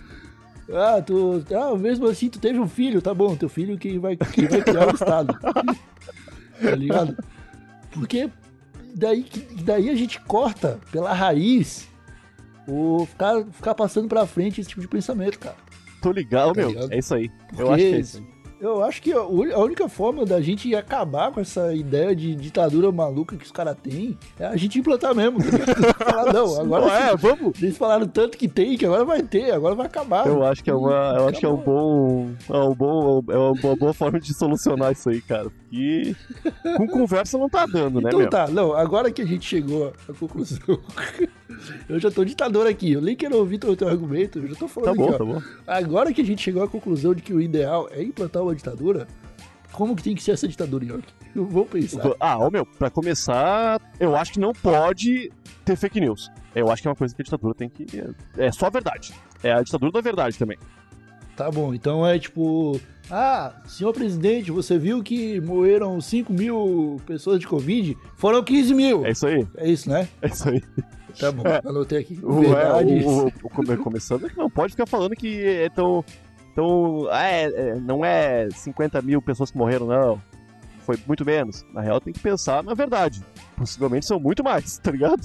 ah, 0.73 1.01
tu. 1.01 1.43
Ah, 1.55 1.75
mesmo 1.77 2.07
assim, 2.07 2.29
tu 2.29 2.39
teve 2.39 2.59
um 2.59 2.67
filho, 2.67 3.01
tá 3.01 3.13
bom, 3.13 3.35
teu 3.35 3.49
filho 3.49 3.77
que 3.77 3.97
vai, 3.97 4.17
que 4.17 4.47
vai 4.47 4.61
criar 4.61 4.87
o 4.87 4.95
Estado. 4.95 5.37
tá 6.61 6.75
ligado? 6.75 7.17
Porque 7.91 8.29
daí, 8.93 9.25
daí 9.63 9.89
a 9.89 9.95
gente 9.95 10.19
corta 10.21 10.79
pela 10.91 11.13
raiz 11.13 11.87
o 12.67 13.05
ficar, 13.05 13.43
ficar 13.51 13.73
passando 13.75 14.07
pra 14.07 14.25
frente 14.27 14.59
esse 14.61 14.69
tipo 14.69 14.81
de 14.81 14.87
pensamento, 14.87 15.39
cara. 15.39 15.55
Tô 16.01 16.11
ligado, 16.11 16.53
Tá 16.53 16.61
meu. 16.61 16.69
ligado? 16.69 16.93
É 16.93 16.97
isso 16.99 17.15
aí. 17.15 17.25
Eu 17.25 17.31
Porque 17.57 17.63
acho 17.73 17.75
que 17.77 17.95
é 17.95 17.99
isso 17.99 18.17
aí. 18.17 18.36
Eu 18.59 18.83
acho 18.83 19.01
que 19.03 19.11
a 19.13 19.23
única 19.23 19.87
forma 19.87 20.25
da 20.25 20.41
gente 20.41 20.73
acabar 20.75 21.31
com 21.31 21.39
essa 21.39 21.75
ideia 21.75 22.15
de 22.15 22.33
ditadura 22.35 22.91
maluca 22.91 23.35
que 23.37 23.45
os 23.45 23.51
caras 23.51 23.77
têm 23.83 24.17
é 24.39 24.45
a 24.47 24.55
gente 24.57 24.79
implantar 24.79 25.13
mesmo. 25.13 25.37
tá? 25.39 25.93
Falar, 26.05 26.33
não, 26.33 26.59
agora 26.61 26.85
Não, 26.85 26.91
é, 26.91 27.15
vamos. 27.15 27.61
Eles 27.61 27.77
falaram 27.77 28.07
tanto 28.07 28.35
que 28.35 28.47
tem, 28.47 28.75
que 28.75 28.85
agora 28.85 29.05
vai 29.05 29.21
ter, 29.21 29.51
agora 29.51 29.75
vai 29.75 29.85
acabar. 29.85 30.25
Eu 30.25 30.43
acho 30.43 30.63
que 30.63 30.71
é 30.71 30.73
uma, 30.73 31.15
eu 31.17 31.27
acho 31.27 31.39
que 31.39 31.45
é 31.45 31.49
um 31.49 31.57
bom, 31.57 32.31
é 32.49 32.57
um 32.57 32.73
bom, 32.73 33.23
é 33.29 33.37
uma 33.37 33.75
boa 33.75 33.93
forma 33.93 34.19
de 34.19 34.33
solucionar 34.33 34.91
isso 34.91 35.07
aí, 35.09 35.21
cara. 35.21 35.51
Porque 35.51 36.15
com 36.77 36.87
conversa 36.87 37.37
não 37.37 37.49
tá 37.49 37.65
dando, 37.67 38.01
né, 38.01 38.07
Então 38.09 38.19
meu? 38.21 38.29
tá, 38.29 38.47
não, 38.47 38.73
agora 38.73 39.11
que 39.11 39.21
a 39.21 39.25
gente 39.25 39.45
chegou 39.45 39.93
à 40.09 40.13
conclusão, 40.13 40.79
eu 41.89 41.99
já 41.99 42.09
tô 42.09 42.23
ditador 42.25 42.65
aqui, 42.65 42.93
eu 42.93 43.01
nem 43.01 43.15
quero 43.15 43.37
ouvir 43.37 43.57
teu, 43.59 43.75
teu 43.75 43.87
argumento, 43.87 44.39
eu 44.39 44.47
já 44.47 44.55
tô 44.55 44.65
Tá 44.67 44.73
falando 44.73 44.95
bom, 44.95 45.03
aqui, 45.05 45.13
ó. 45.13 45.17
tá 45.17 45.25
bom. 45.25 45.41
Agora 45.67 46.11
que 46.13 46.21
a 46.21 46.25
gente 46.25 46.41
chegou 46.41 46.63
à 46.63 46.67
conclusão 46.67 47.13
de 47.13 47.21
que 47.21 47.33
o 47.33 47.41
ideal 47.41 47.87
é 47.91 48.01
implantar 48.01 48.41
uma 48.47 48.55
ditadura, 48.55 49.07
como 49.71 49.95
que 49.95 50.03
tem 50.03 50.15
que 50.15 50.23
ser 50.23 50.31
essa 50.31 50.47
ditadura, 50.47 50.85
York? 50.85 51.07
Vamos 51.35 51.67
pensar. 51.69 52.01
Ah, 52.19 52.37
ô 52.39 52.49
meu, 52.49 52.65
pra 52.65 52.89
começar, 52.89 53.79
eu 53.99 54.15
acho 54.15 54.33
que 54.33 54.39
não 54.39 54.53
pode 54.53 55.31
ter 55.63 55.75
fake 55.75 55.99
news. 55.99 56.31
Eu 56.55 56.71
acho 56.71 56.81
que 56.81 56.87
é 56.87 56.91
uma 56.91 56.95
coisa 56.95 57.13
que 57.15 57.21
a 57.21 57.25
ditadura 57.25 57.53
tem 57.53 57.69
que. 57.69 57.85
É 58.37 58.51
só 58.51 58.65
a 58.65 58.69
verdade. 58.69 59.13
É 59.43 59.51
a 59.53 59.61
ditadura 59.61 59.91
da 59.91 60.01
verdade 60.01 60.37
também. 60.39 60.57
Tá 61.35 61.51
bom, 61.51 61.73
então 61.73 62.05
é 62.07 62.17
tipo. 62.17 62.79
Ah, 63.11 63.53
senhor 63.67 63.93
presidente, 63.93 64.51
você 64.51 64.77
viu 64.77 65.01
que 65.03 65.39
morreram 65.39 66.01
5 66.01 66.33
mil 66.33 66.99
pessoas 67.05 67.39
de 67.39 67.47
Covid? 67.47 67.95
Foram 68.17 68.43
15 68.43 68.73
mil! 68.73 69.05
É 69.05 69.11
isso 69.11 69.27
aí. 69.27 69.47
É 69.57 69.69
isso, 69.69 69.87
né? 69.89 70.09
É 70.21 70.27
isso 70.27 70.49
aí. 70.49 70.61
Tá 71.17 71.31
bom, 71.31 71.43
É. 71.47 71.61
anotei 71.63 71.99
aqui. 71.99 72.19
O, 72.23 72.39
Verdade. 72.41 72.99
é, 72.99 73.05
o, 73.07 73.09
o- 73.09 73.27
o- 73.27 73.49
come- 73.49 73.77
começando 73.77 74.25
é 74.25 74.29
que 74.29 74.37
não 74.37 74.49
pode 74.49 74.71
ficar 74.73 74.85
falando 74.87 75.11
que 75.15 75.41
é 75.45 75.69
tão. 76.57 77.03
tão 77.03 77.07
ah, 77.11 77.23
é, 77.23 77.43
é, 77.45 77.75
não 77.75 78.03
é 78.03 78.49
50 78.49 79.01
mil 79.01 79.21
pessoas 79.21 79.51
que 79.51 79.57
morreram, 79.57 79.87
não. 79.87 80.21
Foi 80.79 80.97
muito 81.05 81.25
menos. 81.25 81.65
Na 81.73 81.81
real, 81.81 81.99
tem 82.01 82.13
que 82.13 82.19
pensar 82.19 82.63
na 82.63 82.73
verdade. 82.73 83.21
Possivelmente 83.55 84.05
são 84.05 84.19
muito 84.19 84.43
mais, 84.43 84.77
tá 84.83 84.91
ligado? 84.91 85.21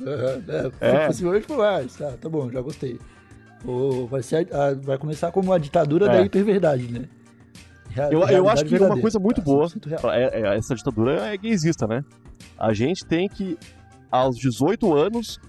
Aham, 0.00 0.42
é, 0.80 0.86
É. 1.02 1.06
Possivelmente 1.06 1.46
por 1.46 1.58
mais. 1.58 1.94
Tá, 1.96 2.12
tá 2.20 2.28
bom, 2.28 2.50
já 2.50 2.60
gostei. 2.60 2.98
Vai, 4.10 4.22
ser 4.22 4.48
a- 4.52 4.66
a- 4.68 4.74
vai 4.74 4.98
começar 4.98 5.30
como 5.32 5.52
a 5.52 5.58
ditadura 5.58 6.06
É. 6.06 6.08
da 6.08 6.22
hiperverdade, 6.22 6.92
né? 6.92 7.08
Rea- 7.90 8.08
Eu, 8.10 8.20
eu 8.28 8.48
acho 8.48 8.64
que 8.64 8.70
uma 8.74 8.78
verdadeira. 8.80 9.00
coisa 9.00 9.18
muito 9.18 9.40
boa. 9.40 9.66
100% 9.68 9.86
real. 9.88 10.12
é- 10.12 10.40
é- 10.40 10.56
essa 10.58 10.74
ditadura 10.74 11.26
é 11.32 11.36
gaysista, 11.36 11.86
né? 11.86 12.04
A 12.58 12.72
gente 12.74 13.06
tem 13.06 13.28
que, 13.28 13.56
aos 14.10 14.36
18 14.36 14.92
anos, 14.94 15.40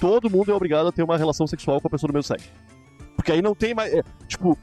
todo 0.00 0.28
mundo 0.28 0.50
é 0.50 0.54
obrigado 0.54 0.88
a 0.88 0.92
ter 0.92 1.02
uma 1.02 1.16
relação 1.16 1.46
sexual 1.46 1.80
com 1.80 1.86
a 1.88 1.90
pessoa 1.90 2.08
do 2.08 2.14
mesmo 2.14 2.24
sexo. 2.26 2.50
Porque 3.16 3.32
aí 3.32 3.42
não 3.42 3.54
tem 3.54 3.74
mais. 3.74 3.92
é, 3.92 4.02
tipo, 4.28 4.56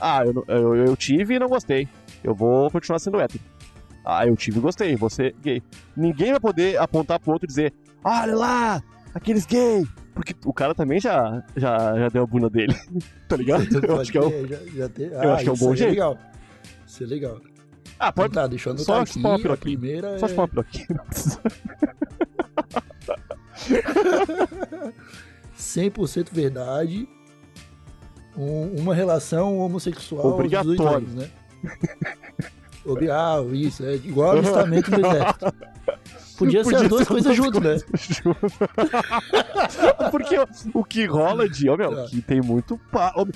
ah, 0.00 0.24
eu, 0.24 0.44
eu, 0.48 0.76
eu 0.76 0.96
tive 0.96 1.34
e 1.34 1.38
não 1.38 1.48
gostei. 1.48 1.86
Eu 2.24 2.34
vou 2.34 2.70
continuar 2.70 2.98
sendo 2.98 3.20
hétero. 3.20 3.42
Ah, 4.04 4.26
eu 4.26 4.34
tive 4.34 4.58
e 4.58 4.62
gostei, 4.62 4.96
você 4.96 5.34
gay. 5.42 5.62
Ninguém 5.96 6.30
vai 6.30 6.40
poder 6.40 6.78
apontar 6.78 7.20
pro 7.20 7.32
outro 7.32 7.46
e 7.46 7.48
dizer, 7.48 7.72
olha 8.02 8.34
lá, 8.34 8.82
aqueles 9.14 9.44
gay. 9.46 9.84
Porque 10.14 10.34
o 10.44 10.52
cara 10.52 10.74
também 10.74 10.98
já, 10.98 11.42
já, 11.56 11.98
já 11.98 12.08
deu 12.08 12.24
a 12.24 12.26
bunda 12.26 12.50
dele. 12.50 12.74
tá 13.28 13.36
ligado? 13.36 13.62
Eu 13.72 13.80
Pode 13.80 14.00
acho 14.00 14.12
que 14.12 14.18
é 14.18 14.88
ter, 14.88 15.10
já, 15.10 15.18
já 15.18 15.24
eu 15.24 15.32
acho 15.32 15.44
que 15.44 15.48
é 15.48 15.52
um 15.52 15.56
bom 15.56 15.70
aí 15.70 15.76
jeito. 15.76 15.90
legal. 15.90 16.18
Isso 16.86 17.04
é 17.04 17.06
legal. 17.06 17.40
Ah, 17.98 18.12
pode. 18.12 18.32
Tá, 18.32 18.46
deixa 18.46 18.70
eu 18.70 18.72
anotar 18.72 18.86
só 18.86 19.02
aqui. 19.02 19.18
uma 19.18 19.34
a 19.54 19.56
primeira 19.56 20.18
Só 20.18 20.26
é... 20.26 20.46
piroquinha. 20.46 20.86
Não 20.90 21.04
precisa. 21.04 21.40
100% 25.56 26.28
verdade. 26.32 27.06
Um- 28.40 28.80
uma 28.80 28.94
relação 28.94 29.58
homossexual 29.58 30.32
aos 30.32 30.42
18 30.48 30.80
Obrigatório. 30.80 31.06
anos, 31.08 31.14
né? 31.14 31.30
Obri- 32.86 33.10
Ah, 33.10 33.36
isso, 33.52 33.84
é 33.84 33.94
igual 33.96 34.30
alistamento 34.32 34.90
do 34.90 35.06
exército. 35.06 35.54
Podia 36.38 36.64
ser 36.64 36.76
as 36.76 36.88
duas 36.88 37.06
coisas 37.06 37.36
juntas, 37.36 37.62
né? 37.62 37.76
Porque 40.10 40.36
o, 40.72 40.84
que 40.84 41.04
rola 41.04 41.48
de. 41.48 41.68
Ó, 41.68 41.76
meu, 41.76 41.94
Tá. 41.94 42.04
que 42.06 42.22
tem 42.22 42.40
muito 42.40 42.78
papo. 42.90 43.28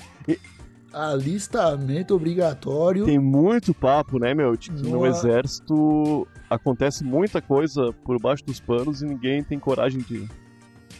Alistamento 0.91 2.15
obrigatório. 2.15 3.05
Tem 3.05 3.19
muito 3.19 3.73
papo, 3.73 4.17
né, 4.17 4.33
meu? 4.33 4.57
Que 4.57 4.71
no 4.71 5.05
exército 5.05 6.27
acontece 6.49 7.03
muita 7.03 7.41
coisa 7.41 7.91
por 8.03 8.19
baixo 8.19 8.43
dos 8.45 8.59
panos 8.59 9.01
e 9.01 9.05
ninguém 9.05 9.43
tem 9.43 9.59
coragem 9.59 9.99
de 10.01 10.27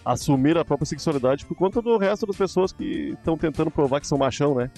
assumir 0.06 0.58
a 0.58 0.64
própria 0.64 0.86
sexualidade 0.86 1.46
por 1.46 1.58
conta 1.58 1.82
do 1.82 1.98
resto 1.98 2.26
das 2.26 2.38
pessoas 2.38 2.72
que 2.72 3.10
estão 3.10 3.38
tentando 3.38 3.72
provar 3.72 4.00
que 4.00 4.08
são 4.08 4.18
machão, 4.18 4.56
né? 4.56 4.70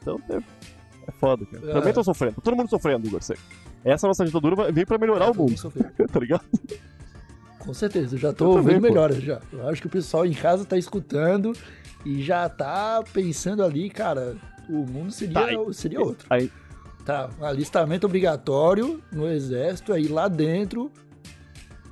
Então 0.00 0.20
é, 0.30 0.36
é 0.36 1.12
foda, 1.18 1.44
cara. 1.44 1.70
É. 1.70 1.72
Também 1.72 1.92
tô 1.92 2.04
sofrendo. 2.04 2.36
Tá 2.36 2.42
todo 2.42 2.56
mundo 2.56 2.70
sofrendo, 2.70 3.06
Igor. 3.06 3.22
Sei. 3.22 3.36
Essa 3.84 4.06
nossa 4.06 4.24
ditadura 4.24 4.70
veio 4.70 4.86
pra 4.86 4.98
melhorar 4.98 5.30
o 5.30 5.34
mundo, 5.34 5.54
tá 6.12 6.20
ligado? 6.20 6.44
Com 7.58 7.74
certeza, 7.74 8.14
eu 8.14 8.18
já 8.18 8.28
Eu 8.28 8.34
tô 8.34 8.54
também, 8.54 8.74
vendo 8.74 8.82
melhoras 8.82 9.22
já. 9.22 9.40
Eu 9.52 9.68
acho 9.68 9.80
que 9.80 9.86
o 9.86 9.90
pessoal 9.90 10.24
em 10.24 10.32
casa 10.32 10.64
tá 10.64 10.78
escutando 10.78 11.52
e 12.04 12.22
já 12.22 12.48
tá 12.48 13.02
pensando 13.12 13.62
ali, 13.62 13.90
cara, 13.90 14.36
o 14.68 14.86
mundo 14.86 15.10
seria, 15.10 15.34
Tá, 15.34 15.72
seria 15.72 16.00
outro. 16.00 16.26
Aí, 16.30 16.50
Tá, 17.04 17.30
um 17.40 17.44
alistamento 17.44 18.06
obrigatório 18.06 19.02
no 19.10 19.26
exército, 19.26 19.92
aí 19.92 20.06
lá 20.06 20.28
dentro 20.28 20.90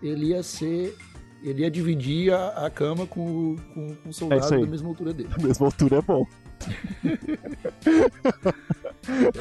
ele 0.02 0.26
ia 0.26 0.42
ser. 0.42 0.96
Ele 1.42 1.62
ia 1.62 1.70
dividir 1.70 2.32
a, 2.32 2.66
a 2.66 2.70
cama 2.70 3.06
com, 3.06 3.56
com, 3.72 3.94
com 3.94 4.08
um 4.08 4.12
soldado 4.12 4.54
É 4.54 4.60
da 4.60 4.66
mesma 4.66 4.88
altura 4.88 5.12
dele. 5.12 5.28
a 5.38 5.42
mesma 5.42 5.66
altura 5.66 5.96
é 5.98 6.02
bom. 6.02 6.26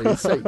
É 0.08 0.14
isso 0.14 0.28
aí. 0.32 0.42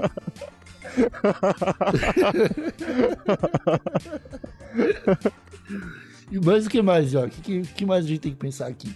E 6.31 6.39
Mas 6.39 6.67
o 6.67 6.69
que 6.69 6.81
mais, 6.81 7.15
ó? 7.15 7.25
O 7.25 7.29
que, 7.29 7.41
que, 7.41 7.61
que 7.73 7.85
mais 7.85 8.05
a 8.05 8.07
gente 8.07 8.19
tem 8.19 8.31
que 8.31 8.37
pensar 8.37 8.67
aqui? 8.67 8.95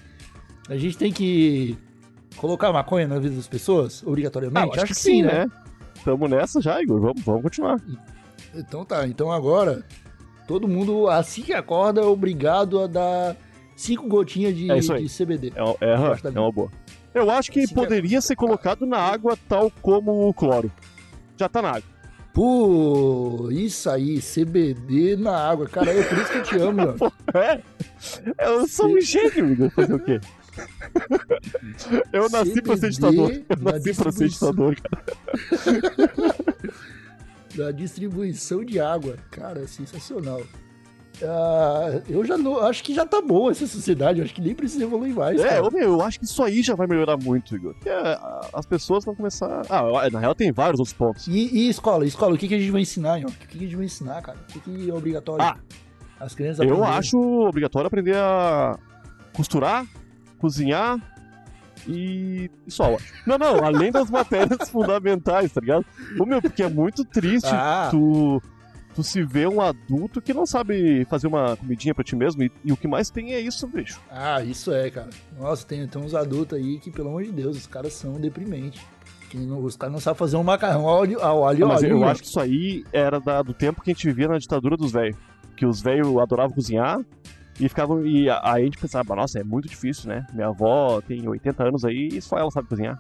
A 0.70 0.78
gente 0.78 0.98
tem 0.98 1.12
que 1.12 1.76
colocar 2.38 2.72
maconha 2.72 3.08
na 3.08 3.18
vida 3.20 3.36
das 3.36 3.48
pessoas, 3.48 4.04
Ah, 4.06 4.10
obrigatoriamente? 4.10 4.78
eu 4.78 4.84
acho, 4.84 4.94
que 4.94 5.00
sim, 5.00 5.24
né? 5.24 5.48
Tamo 6.06 6.28
nessa 6.28 6.62
já, 6.62 6.82
Igor. 6.82 7.00
Vamos, 7.02 7.22
vamos 7.24 7.42
continuar. 7.42 7.82
Então 8.54 8.86
tá, 8.86 9.08
então 9.08 9.32
agora 9.32 9.84
todo 10.54 10.68
mundo, 10.68 11.10
assim 11.10 11.42
que 11.42 11.52
acorda, 11.52 12.02
é 12.02 12.06
obrigado 12.06 12.80
a 12.80 12.86
dar 12.86 13.36
cinco 13.76 14.08
gotinhas 14.08 14.56
de, 14.56 14.70
É 14.70 14.78
de 14.78 15.10
CBD. 15.10 15.52
É, 15.56 15.88
é, 15.90 16.30
é 16.36 16.40
uma 16.40 16.52
boa. 16.52 16.70
Eu 17.12 17.32
acho 17.32 17.52
que 17.52 17.62
Assim 17.62 17.70
que 17.70 17.74
poderia 17.74 18.22
ser 18.22 18.36
colocado 18.36 18.86
na 18.86 19.00
água 19.00 19.36
tal 19.50 19.72
como 19.82 20.30
o 20.30 20.32
cloro. 20.32 20.72
Já 21.38 21.50
tá 21.50 21.60
na 21.60 21.70
água. 21.70 21.90
Pô, 22.36 23.50
isso 23.52 23.90
aí, 23.90 24.20
CBD 24.20 25.16
na 25.16 25.36
água. 25.36 25.68
Cara, 25.68 25.92
é 25.92 26.04
por 26.04 26.18
isso 26.20 26.32
que 26.32 26.38
eu 26.38 26.44
te 26.44 26.58
amo, 26.58 26.74
mano. 26.78 26.98
É? 27.34 27.60
Eu 28.48 28.68
sou 28.68 28.96
um 28.96 29.02
gênio, 29.02 29.54
Igor. 29.54 29.72
Fazer 29.72 29.94
o 29.96 30.00
quê? 30.00 30.22
Eu 32.12 32.30
nasci 32.30 32.62
pra 32.62 32.78
ser 32.78 32.92
CBD 32.92 32.92
ditador. 32.92 33.32
Eu 33.32 33.58
na 33.58 33.72
nasci 33.72 33.94
pra 33.96 34.12
ser 34.12 34.30
ditador, 34.30 34.76
cara. 34.76 35.04
da 37.56 37.72
distribuição 37.72 38.64
de 38.64 38.80
água. 38.80 39.18
Cara, 39.32 39.62
é 39.62 39.68
sensacional. 39.68 40.42
Ah, 41.22 42.02
eu 42.10 42.26
já 42.26 42.38
não, 42.38 42.60
acho 42.62 42.84
que 42.84 42.94
já 42.94 43.06
tá 43.06 43.22
boa 43.22 43.52
essa 43.52 43.68
sociedade, 43.68 44.18
eu 44.20 44.26
acho 44.26 44.34
que 44.34 44.42
nem 44.42 44.56
precisa 44.56 44.84
evoluir 44.84 45.14
mais. 45.14 45.40
É, 45.40 45.48
cara. 45.48 45.58
eu, 45.62 45.80
eu 45.80 46.02
acho 46.02 46.20
que 46.20 46.26
isso 46.26 46.42
aí 46.44 46.64
já 46.64 46.74
vai 46.76 46.88
melhorar 46.88 47.18
muito, 47.18 47.56
Igor. 47.56 47.74
Porque 47.76 47.88
é, 47.90 47.94
a- 47.96 48.50
as 48.54 48.66
pessoas 48.66 49.06
vão 49.06 49.14
começar. 49.16 49.62
Ah, 49.70 50.10
na 50.12 50.20
real 50.20 50.34
tem 50.34 50.52
vários 50.52 50.80
outros 50.80 50.96
pontos. 50.98 51.28
E, 51.28 51.50
e 51.56 51.70
escola? 51.70 52.06
Escola, 52.06 52.34
o 52.34 52.38
que, 52.38 52.48
que 52.48 52.56
a 52.56 52.60
gente 52.60 52.72
vai 52.72 52.82
ensinar, 52.82 53.20
Ian? 53.20 53.28
O 53.28 53.32
que, 53.32 53.48
que 53.48 53.58
a 53.58 53.62
gente 53.62 53.76
vai 53.76 53.86
ensinar, 53.86 54.22
cara? 54.24 54.40
O 54.50 54.54
que, 54.54 54.60
que 54.60 54.90
é 54.90 54.94
obrigatório? 54.94 55.46
Ah, 55.46 55.58
As 56.20 56.34
crianças 56.34 56.60
Eu 56.66 56.74
aprenderem? 56.74 56.98
acho 57.00 57.18
obrigatório 57.20 57.88
aprender 57.88 58.16
a 58.18 58.78
costurar, 59.34 59.86
cozinhar 60.40 60.98
e, 61.88 62.50
e 62.68 62.72
só. 62.72 62.98
Não, 63.26 63.38
não, 63.38 63.64
além 63.64 63.92
das 63.92 64.10
matérias 64.10 64.68
fundamentais, 64.72 65.52
tá 65.52 65.62
ligado? 65.62 65.86
Ô, 66.20 66.26
meu, 66.26 66.42
porque 66.42 66.64
é 66.64 66.70
muito 66.70 67.04
triste 67.06 67.50
Ah. 67.52 67.88
tu, 67.92 68.42
tu 68.96 69.04
se 69.04 69.24
ver 69.24 69.48
um 69.48 69.60
adulto 69.62 70.22
que 70.22 70.34
não 70.34 70.46
sabe 70.46 71.06
fazer 71.10 71.28
uma 71.28 71.56
comidinha 71.58 71.94
pra 71.96 72.04
ti 72.04 72.16
mesmo 72.16 72.44
e, 72.44 72.52
e 72.64 72.72
o 72.72 72.78
que 72.78 72.88
mais 72.88 73.10
tem 73.10 73.34
é 73.34 73.40
isso, 73.40 73.68
bicho. 73.68 74.00
Ah, 74.10 74.44
isso 74.44 74.72
é, 74.72 74.90
cara. 74.90 75.10
Nossa, 75.40 75.66
tem, 75.66 75.88
tem 75.88 76.02
uns 76.02 76.14
adultos 76.16 76.58
aí 76.58 76.80
que, 76.80 76.92
pelo 76.92 77.10
amor 77.10 77.24
de 77.24 77.32
Deus, 77.32 77.58
os 77.58 77.68
caras 77.68 77.94
são 77.94 78.14
deprimentes. 78.14 78.82
Que 79.30 79.38
não, 79.38 79.64
os 79.64 79.76
caras 79.76 79.94
não 79.94 80.00
sabem 80.00 80.20
fazer 80.20 80.38
um 80.38 80.44
macarrão 80.44 80.88
ao 80.88 81.00
óleo, 81.00 81.20
ao 81.20 81.40
óleo, 81.40 81.68
Mas 81.68 81.82
eu 81.82 82.04
acho 82.04 82.22
que 82.22 82.28
isso 82.28 82.40
aí 82.40 82.86
era 82.94 83.20
da- 83.20 83.42
do 83.42 83.52
tempo 83.54 83.82
que 83.82 83.90
a 83.90 83.94
gente 83.94 84.06
vivia 84.06 84.28
na 84.28 84.38
ditadura 84.38 84.78
dos 84.78 84.92
velhos. 84.92 85.18
Que 85.58 85.66
os 85.66 85.82
velhos 85.82 86.16
adoravam 86.20 86.54
cozinhar 86.54 87.00
e 87.60 87.70
ficavam. 87.70 88.06
E 88.06 88.30
a- 88.30 88.42
aí 88.44 88.62
a 88.64 88.66
gente 88.66 88.78
pensava, 88.78 89.16
nossa, 89.16 89.40
é 89.40 89.44
muito 89.44 89.68
difícil, 89.68 90.10
né? 90.10 90.26
Minha 90.34 90.48
avó 90.48 91.02
tem 91.02 91.28
80 91.28 91.64
anos 91.64 91.86
aí 91.86 92.10
e 92.12 92.22
só 92.22 92.38
ela 92.38 92.50
sabe 92.52 92.68
cozinhar. 92.68 93.00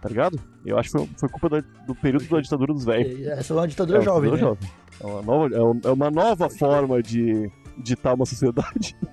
Tá 0.00 0.08
ligado? 0.08 0.38
Eu 0.64 0.78
acho 0.78 0.90
que 0.90 0.98
foi, 0.98 1.08
foi 1.16 1.28
culpa 1.28 1.48
da- 1.48 1.68
do 1.86 1.94
período 1.94 2.24
da 2.28 2.40
ditadura 2.40 2.72
dos 2.72 2.84
velhos. 2.84 3.20
Essa 3.26 3.52
é 3.52 3.56
uma 3.56 3.66
ditadura 3.66 3.98
É, 3.98 4.02
jovem, 4.02 4.30
né? 4.30 4.36
jovem. 4.36 4.68
É 5.00 5.06
uma 5.06 5.22
nova, 5.22 5.54
é 5.54 5.62
um- 5.62 5.80
é 5.84 5.90
uma 5.90 6.10
nova 6.10 6.48
forma 6.48 7.02
de 7.02 7.50
ditar 7.82 8.14
uma 8.14 8.26
sociedade. 8.26 8.96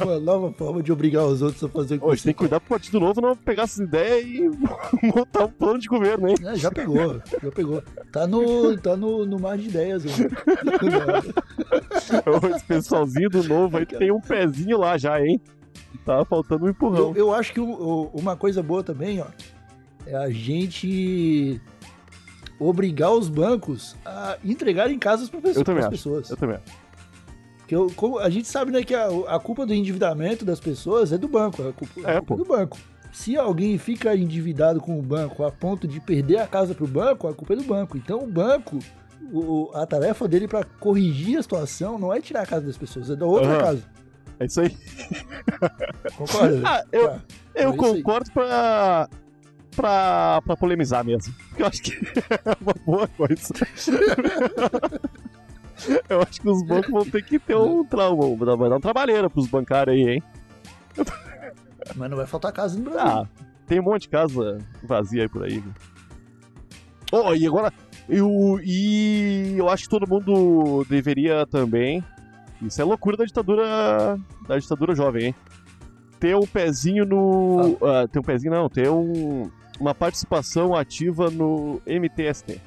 Uma 0.00 0.18
nova 0.20 0.52
forma 0.52 0.82
de 0.82 0.92
obrigar 0.92 1.24
os 1.26 1.42
outros 1.42 1.62
a 1.64 1.68
fazer 1.68 1.96
o 1.96 1.98
que 2.00 2.04
Hoje 2.06 2.22
tem 2.22 2.32
que 2.32 2.38
cuidar 2.38 2.60
pro 2.60 2.70
partido 2.70 3.00
novo 3.00 3.20
não 3.20 3.36
pegar 3.36 3.64
essas 3.64 3.78
ideias 3.78 4.24
e 4.24 4.48
montar 5.14 5.44
um 5.46 5.50
plano 5.50 5.78
de 5.78 5.88
governo, 5.88 6.28
hein? 6.28 6.36
É, 6.44 6.54
já 6.56 6.70
pegou, 6.70 7.20
já 7.42 7.50
pegou. 7.52 7.82
Tá 8.12 8.26
no, 8.26 8.76
tá 8.78 8.96
no, 8.96 9.26
no 9.26 9.38
mar 9.38 9.58
de 9.58 9.68
ideias. 9.68 10.04
mano. 10.04 10.30
Esse 12.56 12.64
pessoalzinho 12.64 13.28
do 13.28 13.42
novo 13.44 13.76
aí 13.78 13.86
tem 13.86 14.12
um 14.12 14.20
pezinho 14.20 14.78
lá 14.78 14.96
já, 14.96 15.20
hein? 15.20 15.40
Tá 16.04 16.24
faltando 16.24 16.66
um 16.66 16.68
empurrão. 16.68 17.08
Eu, 17.10 17.16
eu 17.16 17.34
acho 17.34 17.52
que 17.52 17.60
o- 17.60 17.68
o- 17.68 18.10
uma 18.14 18.36
coisa 18.36 18.62
boa 18.62 18.82
também, 18.82 19.20
ó, 19.20 19.26
é 20.06 20.14
a 20.16 20.30
gente 20.30 21.60
obrigar 22.58 23.12
os 23.12 23.28
bancos 23.28 23.96
a 24.04 24.36
entregarem 24.44 24.98
casas 24.98 25.28
para 25.28 25.40
Eu 25.50 25.64
também 25.64 25.82
acho. 25.82 25.90
pessoas. 25.90 26.30
Eu 26.30 26.36
também. 26.36 26.56
acho. 26.56 26.86
Porque 27.58 27.74
eu- 27.74 27.90
como- 27.96 28.18
a 28.18 28.30
gente 28.30 28.46
sabe 28.48 28.70
né, 28.70 28.82
que 28.84 28.94
a, 28.94 29.08
a 29.28 29.40
culpa 29.40 29.66
do 29.66 29.74
endividamento 29.74 30.44
das 30.44 30.60
pessoas 30.60 31.12
é 31.12 31.18
do 31.18 31.26
banco, 31.28 31.62
é 31.62 31.68
a 31.68 31.72
culpa, 31.72 32.00
É, 32.00 32.16
a 32.16 32.20
culpa 32.20 32.36
pô. 32.36 32.36
do 32.36 32.44
banco. 32.44 32.78
Se 33.12 33.36
alguém 33.36 33.76
fica 33.78 34.14
endividado 34.14 34.80
com 34.80 34.98
o 34.98 35.02
banco 35.02 35.42
a 35.44 35.50
ponto 35.50 35.88
de 35.88 35.98
perder 36.00 36.38
a 36.38 36.46
casa 36.46 36.74
pro 36.74 36.86
banco, 36.86 37.26
a 37.26 37.34
culpa 37.34 37.54
é 37.54 37.56
do 37.56 37.64
banco. 37.64 37.96
Então 37.96 38.20
o 38.20 38.26
banco, 38.26 38.78
o- 39.32 39.70
a 39.74 39.84
tarefa 39.86 40.28
dele 40.28 40.46
para 40.46 40.64
corrigir 40.64 41.38
a 41.38 41.42
situação 41.42 41.98
não 41.98 42.12
é 42.12 42.20
tirar 42.20 42.42
a 42.42 42.46
casa 42.46 42.66
das 42.66 42.76
pessoas, 42.76 43.10
é 43.10 43.16
da 43.16 43.26
outra 43.26 43.48
Aham. 43.50 43.58
casa. 43.60 43.82
É 44.38 44.44
isso 44.46 44.60
aí. 44.60 44.76
Concorda? 46.16 46.60
Ah, 46.64 46.84
eu, 46.92 47.08
Tá. 47.08 47.20
eu 47.54 47.70
é 47.70 47.74
isso 47.74 47.84
aí. 47.84 48.02
concordo 48.02 48.30
pra, 48.32 49.08
pra, 49.76 50.40
pra 50.42 50.56
polemizar 50.56 51.04
mesmo. 51.04 51.34
Porque 51.48 51.62
eu 51.62 51.66
acho 51.66 51.82
que 51.82 51.92
é 52.18 52.56
uma 52.60 52.74
boa 52.84 53.06
coisa. 53.08 53.54
eu 56.08 56.22
acho 56.22 56.40
que 56.40 56.48
os 56.48 56.62
bancos 56.66 56.90
vão 56.90 57.04
ter 57.04 57.22
que 57.22 57.38
ter 57.38 57.54
um 57.56 57.84
trauma. 57.84 58.56
Vai 58.56 58.68
dar 58.70 58.76
um 58.76 58.80
trabalheira 58.80 59.28
pros 59.28 59.46
bancários 59.46 59.94
aí, 59.94 60.14
hein? 60.14 60.22
Mas 61.94 62.10
não 62.10 62.16
vai 62.16 62.26
faltar 62.26 62.52
casa 62.52 62.76
no 62.78 62.84
Brasil. 62.84 63.00
Ah, 63.00 63.28
tem 63.66 63.78
um 63.78 63.84
monte 63.84 64.02
de 64.02 64.08
casa 64.08 64.58
vazia 64.82 65.22
aí 65.22 65.28
por 65.28 65.44
aí. 65.44 65.62
Oh, 67.12 67.34
e 67.34 67.46
agora. 67.46 67.72
Eu, 68.08 68.60
e 68.62 69.54
eu 69.56 69.68
acho 69.68 69.84
que 69.84 69.90
todo 69.90 70.08
mundo 70.08 70.84
deveria 70.88 71.44
também. 71.46 72.04
Isso 72.62 72.80
é 72.80 72.84
loucura 72.84 73.16
da 73.16 73.24
ditadura. 73.24 74.18
Da 74.46 74.58
ditadura 74.58 74.94
jovem, 74.94 75.26
hein? 75.26 75.34
Ter 76.18 76.36
um 76.36 76.46
pezinho 76.46 77.04
no. 77.04 77.76
ah, 77.82 78.08
ter 78.08 78.18
um 78.18 78.22
pezinho, 78.22 78.52
não, 78.52 78.68
ter 78.68 78.88
um, 78.88 79.50
uma 79.80 79.94
participação 79.94 80.74
ativa 80.74 81.30
no 81.30 81.80
MTST. 81.86 82.60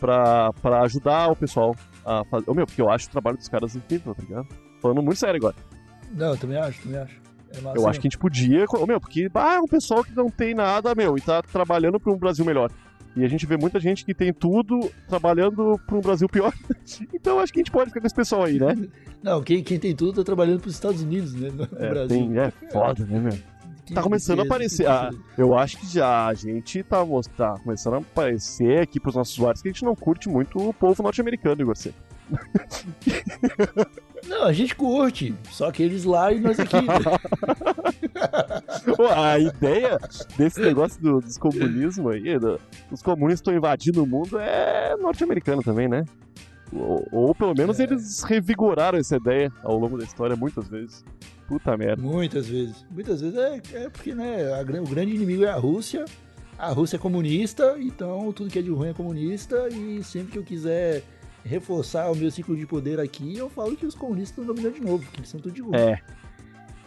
Pra, 0.00 0.52
pra 0.54 0.80
ajudar 0.82 1.28
o 1.30 1.36
pessoal 1.36 1.76
a 2.04 2.24
fazer. 2.24 2.50
Ô, 2.50 2.54
meu, 2.54 2.66
porque 2.66 2.82
eu 2.82 2.90
acho 2.90 3.06
o 3.06 3.10
trabalho 3.12 3.36
dos 3.36 3.48
caras 3.48 3.76
incrível, 3.76 4.14
tá 4.14 4.22
ligado? 4.22 4.48
Falando 4.80 5.00
muito 5.00 5.18
sério 5.18 5.36
agora. 5.36 5.54
Não, 6.12 6.30
eu 6.30 6.36
também 6.36 6.58
acho, 6.58 6.82
também 6.82 6.98
acho. 7.00 7.22
É 7.54 7.78
Eu 7.78 7.86
acho 7.86 8.00
que 8.00 8.06
a 8.06 8.10
gente 8.10 8.18
podia. 8.18 8.64
Ô, 8.68 8.84
Meu, 8.86 9.00
porque 9.00 9.28
ah, 9.34 9.54
é 9.54 9.60
um 9.60 9.66
pessoal 9.66 10.02
que 10.02 10.12
não 10.16 10.28
tem 10.28 10.54
nada, 10.54 10.92
meu, 10.94 11.16
e 11.16 11.20
tá 11.20 11.40
trabalhando 11.42 12.00
pra 12.00 12.12
um 12.12 12.16
Brasil 12.16 12.44
melhor. 12.44 12.68
E 13.14 13.24
a 13.24 13.28
gente 13.28 13.44
vê 13.46 13.56
muita 13.58 13.78
gente 13.78 14.04
que 14.04 14.14
tem 14.14 14.32
tudo 14.32 14.90
trabalhando 15.06 15.78
pra 15.86 15.96
um 15.96 16.00
Brasil 16.00 16.28
pior. 16.28 16.52
então 17.14 17.38
acho 17.38 17.52
que 17.52 17.60
a 17.60 17.62
gente 17.62 17.70
pode 17.70 17.90
ficar 17.90 18.00
com 18.00 18.06
esse 18.06 18.16
pessoal 18.16 18.44
aí, 18.44 18.58
né? 18.58 18.74
Não, 19.22 19.40
quem, 19.42 19.62
quem 19.62 19.78
tem 19.78 19.94
tudo 19.94 20.14
tá 20.14 20.24
trabalhando 20.24 20.60
pros 20.60 20.74
Estados 20.74 21.02
Unidos, 21.02 21.32
né? 21.34 21.48
No 21.50 21.62
É, 21.78 21.88
Brasil. 21.90 22.08
tem- 22.08 22.38
é 22.38 22.50
foda, 22.72 23.04
né, 23.04 23.20
meu? 23.20 23.38
Tá 23.94 24.02
começando 24.02 24.40
a 24.40 24.44
aparecer. 24.44 24.86
Ah, 24.88 25.10
eu 25.36 25.56
acho 25.56 25.78
que 25.78 25.86
já 25.86 26.26
a 26.26 26.34
gente 26.34 26.82
tá, 26.82 26.98
tá 27.36 27.58
começando 27.62 27.94
a 27.94 27.98
aparecer 27.98 28.80
aqui 28.80 28.98
pros 29.00 29.14
nossos 29.14 29.34
usuários 29.36 29.62
que 29.62 29.68
a 29.68 29.72
gente 29.72 29.84
não 29.84 29.94
curte 29.94 30.28
muito 30.28 30.58
o 30.58 30.72
povo 30.72 31.02
norte-americano, 31.02 31.60
Igor 31.62 31.76
Seco. 31.76 31.96
Não, 34.28 34.44
a 34.44 34.52
gente 34.52 34.74
curte. 34.76 35.34
Só 35.50 35.70
que 35.72 35.82
eles 35.82 36.04
lá 36.04 36.32
e 36.32 36.40
nós 36.40 36.58
aqui. 36.58 36.76
a 39.14 39.38
ideia 39.38 39.98
desse 40.36 40.60
negócio 40.60 41.00
do- 41.02 41.20
dos 41.20 41.36
comunismo 41.36 42.08
aí, 42.08 42.38
do- 42.38 42.58
os 42.90 43.02
comunistas 43.02 43.40
estão 43.40 43.54
invadindo 43.54 44.02
o 44.02 44.06
mundo, 44.06 44.38
é 44.38 44.96
norte-americano 44.96 45.62
também, 45.62 45.88
né? 45.88 46.04
Ou, 46.72 47.06
ou 47.12 47.34
pelo 47.34 47.54
menos 47.54 47.78
É. 47.78 47.84
eles 47.84 48.22
revigoraram 48.22 48.98
essa 48.98 49.16
ideia 49.16 49.52
ao 49.62 49.78
longo 49.78 49.98
da 49.98 50.04
história 50.04 50.34
muitas 50.36 50.68
vezes. 50.68 51.04
Puta 51.46 51.76
merda. 51.76 52.00
Muitas 52.02 52.46
vezes. 52.48 52.86
Muitas 52.90 53.20
vezes 53.20 53.36
é, 53.38 53.60
é 53.74 53.90
porque, 53.90 54.14
né, 54.14 54.52
a 54.54 54.62
o 54.62 54.86
grande 54.88 55.14
inimigo 55.14 55.44
é 55.44 55.50
a 55.50 55.56
Rússia. 55.56 56.04
A 56.58 56.68
Rússia 56.70 56.96
é 56.96 56.98
comunista, 56.98 57.76
então 57.78 58.32
tudo 58.32 58.48
que 58.50 58.58
é 58.58 58.62
de 58.62 58.70
ruim 58.70 58.88
é 58.90 58.94
comunista. 58.94 59.68
E 59.68 60.02
sempre 60.02 60.32
que 60.32 60.38
eu 60.38 60.44
quiser 60.44 61.02
reforçar 61.44 62.10
o 62.10 62.14
meu 62.14 62.30
ciclo 62.30 62.56
de 62.56 62.64
poder 62.66 63.00
aqui, 63.00 63.36
eu 63.36 63.50
falo 63.50 63.76
que 63.76 63.84
os 63.84 63.94
comunistas 63.94 64.30
estão 64.38 64.44
dominando 64.44 64.74
de 64.74 64.80
novo, 64.80 65.04
que 65.10 65.18
eles 65.18 65.28
são 65.28 65.40
tudo 65.40 65.54
de 65.54 65.60
ruim. 65.60 65.76
É. 65.76 66.00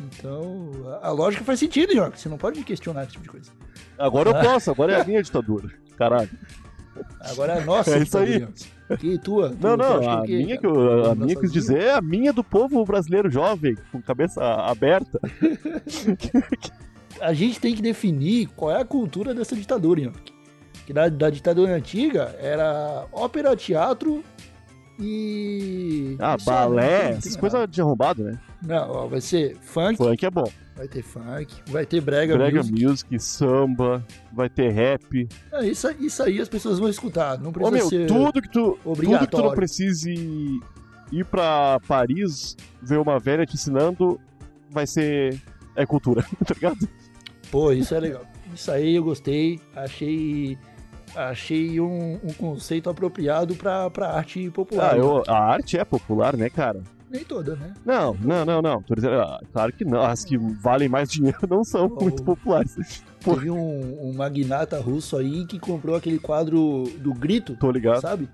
Então, 0.01 0.71
a, 1.01 1.07
a 1.07 1.11
lógica 1.11 1.43
faz 1.43 1.59
sentido, 1.59 1.93
York. 1.93 2.19
Você 2.19 2.29
não 2.29 2.37
pode 2.37 2.63
questionar 2.63 3.03
esse 3.03 3.13
tipo 3.13 3.23
de 3.23 3.29
coisa. 3.29 3.51
Agora 3.97 4.29
eu 4.29 4.33
posso, 4.41 4.71
agora 4.71 4.93
é 4.93 5.01
a 5.01 5.03
minha 5.03 5.21
ditadura. 5.21 5.69
Caralho. 5.97 6.29
Agora 7.21 7.53
é 7.53 7.61
a 7.61 7.65
nossa. 7.65 7.97
É 7.97 8.01
isso 8.01 8.17
aí. 8.17 8.47
Que 8.99 9.17
tua? 9.17 9.49
Tu- 9.49 9.57
Não, 9.61 9.75
não, 9.75 10.09
a 10.09 10.21
o 10.21 10.23
quê, 10.25 10.37
minha, 10.37 10.57
que 10.57 10.65
eu, 10.67 11.11
a 11.11 11.15
minha 11.15 11.35
quis 11.35 11.51
dizer 11.51 11.81
é 11.81 11.91
a 11.93 12.01
minha 12.01 12.31
do 12.31 12.43
povo 12.43 12.83
brasileiro 12.85 13.29
jovem, 13.31 13.75
com 13.91 13.99
cabeça 14.01 14.43
aberta. 14.43 15.19
a 17.19 17.33
gente 17.33 17.59
tem 17.59 17.73
que 17.75 17.81
definir 17.81 18.47
qual 18.55 18.71
é 18.71 18.81
a 18.81 18.85
cultura 18.85 19.33
dessa 19.33 19.55
ditadura, 19.55 20.01
York. 20.01 20.33
Que 20.85 20.93
da, 20.93 21.09
da 21.09 21.29
ditadura 21.31 21.73
antiga 21.75 22.35
era 22.39 23.05
ópera, 23.11 23.55
teatro 23.55 24.23
e. 24.99 26.15
Ah, 26.19 26.31
né? 26.37 26.43
Balé, 26.45 27.03
não 27.11 27.17
essas 27.17 27.35
coisas 27.35 27.67
de 27.69 27.81
arrombado, 27.81 28.23
né? 28.23 28.39
Não, 28.61 28.91
ó, 28.91 29.07
vai 29.07 29.21
ser 29.21 29.57
funk, 29.61 29.97
Funk 29.97 30.25
é 30.25 30.29
bom. 30.29 30.47
Vai 30.75 30.87
ter 30.87 31.01
funk, 31.01 31.47
vai 31.67 31.85
ter 31.85 32.01
brega, 32.01 32.35
Brega 32.37 32.57
music. 32.57 32.85
music, 32.85 33.19
samba, 33.19 34.05
vai 34.33 34.49
ter 34.49 34.69
rap. 34.71 35.27
Ah, 35.51 35.65
isso, 35.65 35.89
isso 35.99 36.21
aí 36.23 36.41
as 36.41 36.49
pessoas 36.49 36.79
vão 36.79 36.89
escutar. 36.89 37.39
Não 37.39 37.49
Ô 37.49 37.53
precisa 37.53 37.71
meu, 37.77 37.89
ser. 37.89 38.07
tudo 38.07 38.41
que 38.41 38.49
tu. 38.49 38.51
Tudo 38.51 38.77
que 38.77 38.81
tu 38.81 38.85
não 38.85 38.91
obrigatório. 38.91 39.51
precise 39.55 40.13
ir 41.11 41.25
pra 41.25 41.79
Paris 41.87 42.57
ver 42.81 42.97
uma 42.99 43.17
velha 43.19 43.45
te 43.45 43.55
ensinando 43.55 44.19
vai 44.69 44.85
ser. 44.85 45.39
É 45.77 45.85
cultura, 45.85 46.23
tá 46.45 46.53
ligado? 46.53 46.87
Pô, 47.51 47.71
isso 47.71 47.93
é 47.95 47.99
legal. 47.99 48.25
Isso 48.53 48.71
aí 48.71 48.95
eu 48.95 49.03
gostei. 49.03 49.59
Achei. 49.75 50.57
Achei 51.15 51.79
um, 51.79 52.15
um 52.23 52.33
conceito 52.33 52.89
apropriado 52.89 53.55
pra, 53.55 53.89
pra 53.89 54.09
arte 54.11 54.49
popular. 54.51 54.93
Ah, 54.95 54.97
eu- 54.97 55.23
a 55.27 55.37
arte 55.37 55.77
é 55.77 55.85
popular, 55.85 56.35
né, 56.35 56.49
cara? 56.49 56.81
Nem 57.09 57.23
toda, 57.23 57.55
né? 57.55 57.73
Não, 57.85 58.15
não, 58.21 58.43
não, 58.45 58.61
não. 58.61 58.83
Dizendo, 58.95 59.15
ah, 59.21 59.39
claro 59.53 59.71
que 59.71 59.85
não. 59.85 60.01
As 60.01 60.25
que 60.25 60.37
valem 60.37 60.89
mais 60.89 61.09
dinheiro 61.09 61.37
não 61.49 61.63
são 61.63 61.85
Oh. 61.95 62.03
muito 62.03 62.23
populares. 62.23 63.03
Teve 63.19 63.49
um, 63.49 64.09
um 64.09 64.13
magnata 64.13 64.79
russo 64.79 65.17
aí 65.17 65.45
que 65.45 65.59
comprou 65.59 65.95
aquele 65.95 66.19
quadro 66.19 66.83
do 66.99 67.13
grito, 67.13 67.55
Tô 67.57 67.71
ligado. 67.71 68.01
sabe? 68.01 68.27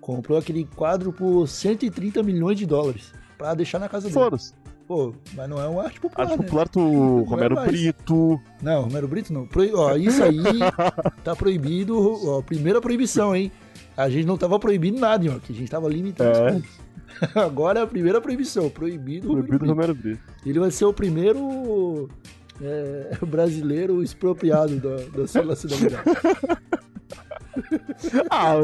Comprou 0.00 0.38
aquele 0.38 0.64
quadro 0.64 1.12
por 1.12 1.46
130 1.46 2.22
milhões 2.22 2.56
de 2.58 2.66
dólares 2.66 3.12
pra 3.36 3.54
deixar 3.54 3.78
na 3.78 3.88
casa 3.88 4.08
dele. 4.08 4.14
Foda-se. 4.14 4.52
Pô, 4.86 5.12
mas 5.34 5.48
não 5.50 5.60
é 5.60 5.66
uma 5.68 5.82
arte 5.84 6.00
popular, 6.00 6.26
Arte 6.28 6.38
né? 6.38 6.44
popular, 6.44 6.66
tu. 6.68 6.80
é 6.80 7.28
Romero 7.28 7.54
mais. 7.56 7.68
Brito. 7.70 8.40
Não, 8.62 8.82
Romero 8.84 9.06
Brito 9.06 9.32
não. 9.34 9.46
Pro... 9.46 9.62
Ó, 9.78 9.94
isso 9.96 10.22
aí 10.24 10.38
tá 11.22 11.36
proibido. 11.36 11.98
Ó, 12.26 12.40
primeira 12.40 12.80
proibição, 12.80 13.36
hein? 13.36 13.52
A 13.96 14.08
gente 14.08 14.24
não 14.26 14.38
tava 14.38 14.58
proibindo 14.58 14.98
nada, 14.98 15.26
ó, 15.30 15.38
que 15.38 15.52
a 15.52 15.54
gente 15.54 15.70
tava 15.70 15.88
limitando 15.90 16.30
É. 16.38 16.46
os 16.46 16.52
pontos. 16.54 16.70
Agora 17.34 17.80
é 17.80 17.82
a 17.82 17.86
primeira 17.86 18.20
proibição, 18.20 18.68
proibido. 18.70 19.28
Romero 19.28 19.46
Proibido. 19.46 19.70
Romero 19.72 19.94
Brito. 19.94 20.20
Ele 20.46 20.58
vai 20.60 20.70
ser 20.70 20.84
o 20.84 20.92
primeiro 20.92 22.08
é, 22.60 23.18
brasileiro 23.26 24.02
expropriado 24.02 24.76
da, 24.76 24.96
da 25.18 25.26
sua 25.26 25.44
nacionalidade. 25.44 26.02
Ah, 28.30 28.54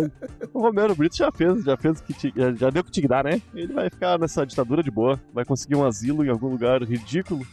o 0.52 0.61
Romero 0.61 0.94
Brito 0.94 1.16
já 1.16 1.30
fez, 1.33 1.64
já 1.64 1.76
fez 1.76 1.98
o 1.98 2.04
que 2.04 2.33
já, 2.57 2.70
deu 2.70 2.80
o 2.80 2.85
que 2.85 3.00
que 3.00 3.09
dar, 3.09 3.24
né? 3.24 3.42
Ele 3.52 3.72
vai 3.72 3.90
ficar 3.90 4.16
nessa 4.20 4.46
ditadura 4.46 4.85
de 4.85 4.90
boa, 4.90 5.20
vai 5.33 5.44
conseguir 5.44 5.74
um 5.74 5.85
asilo 5.85 6.24
em 6.24 6.28
algum 6.28 6.48
lugar 6.48 6.80
ridículo, 6.85 7.44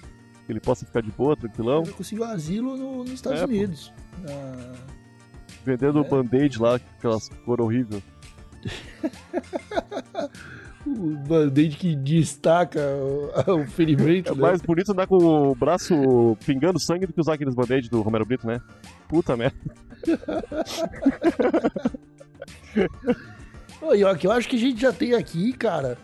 que 0.45 0.51
ele 0.51 0.59
possa 0.59 0.85
ficar 0.85 1.01
de 1.01 1.09
boa, 1.11 1.35
tranquilão, 1.35 1.81
Ele 1.81 1.93
conseguiu 1.93 2.25
asilo 2.25 2.77
no- 2.77 2.97
nos 2.99 3.11
Estados 3.13 3.41
É. 3.41 3.45
Unidos. 3.45 3.91
Vendendo 5.65 6.01
É. 6.01 6.03
band-aid 6.07 6.61
lá, 6.61 6.75
aquelas 6.75 7.27
cor 7.43 7.59
horrível. 7.59 8.03
O 10.85 11.15
band-aid 11.27 11.75
que 11.77 11.95
destaca 11.95 12.79
o, 12.79 13.31
o 13.61 13.67
ferimento. 13.67 14.31
É 14.31 14.35
né? 14.35 14.41
mais 14.41 14.61
bonito 14.61 14.91
andar 14.91 15.07
com 15.07 15.17
o 15.17 15.55
braço 15.55 16.37
pingando 16.45 16.79
sangue 16.79 17.05
do 17.05 17.13
que 17.13 17.21
usar 17.21 17.33
aqueles 17.33 17.55
band-aid 17.55 17.89
do 17.89 18.01
Romero 18.01 18.25
Brito, 18.25 18.47
né? 18.47 18.61
Puta 19.07 19.37
merda. 19.37 19.57
Ô, 23.81 23.93
York, 23.93 24.25
eu 24.25 24.31
acho 24.31 24.47
que 24.47 24.55
a 24.55 24.59
gente 24.59 24.79
já 24.79 24.93
tem 24.93 25.13
aqui, 25.13 25.51
cara, 25.53 25.97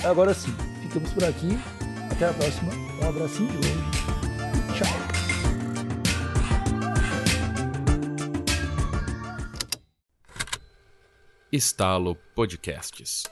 Agora 0.04 0.34
sim, 0.34 0.52
ficamos 0.82 1.10
por 1.12 1.24
aqui. 1.24 1.58
Até 2.10 2.28
a 2.28 2.32
próxima. 2.34 2.70
Um 3.02 3.08
abracinho 3.08 3.48
de 3.48 3.56
longe. 3.56 3.90
Tchau. 4.76 5.04
Estalo 11.50 12.16
Podcasts. 12.34 13.24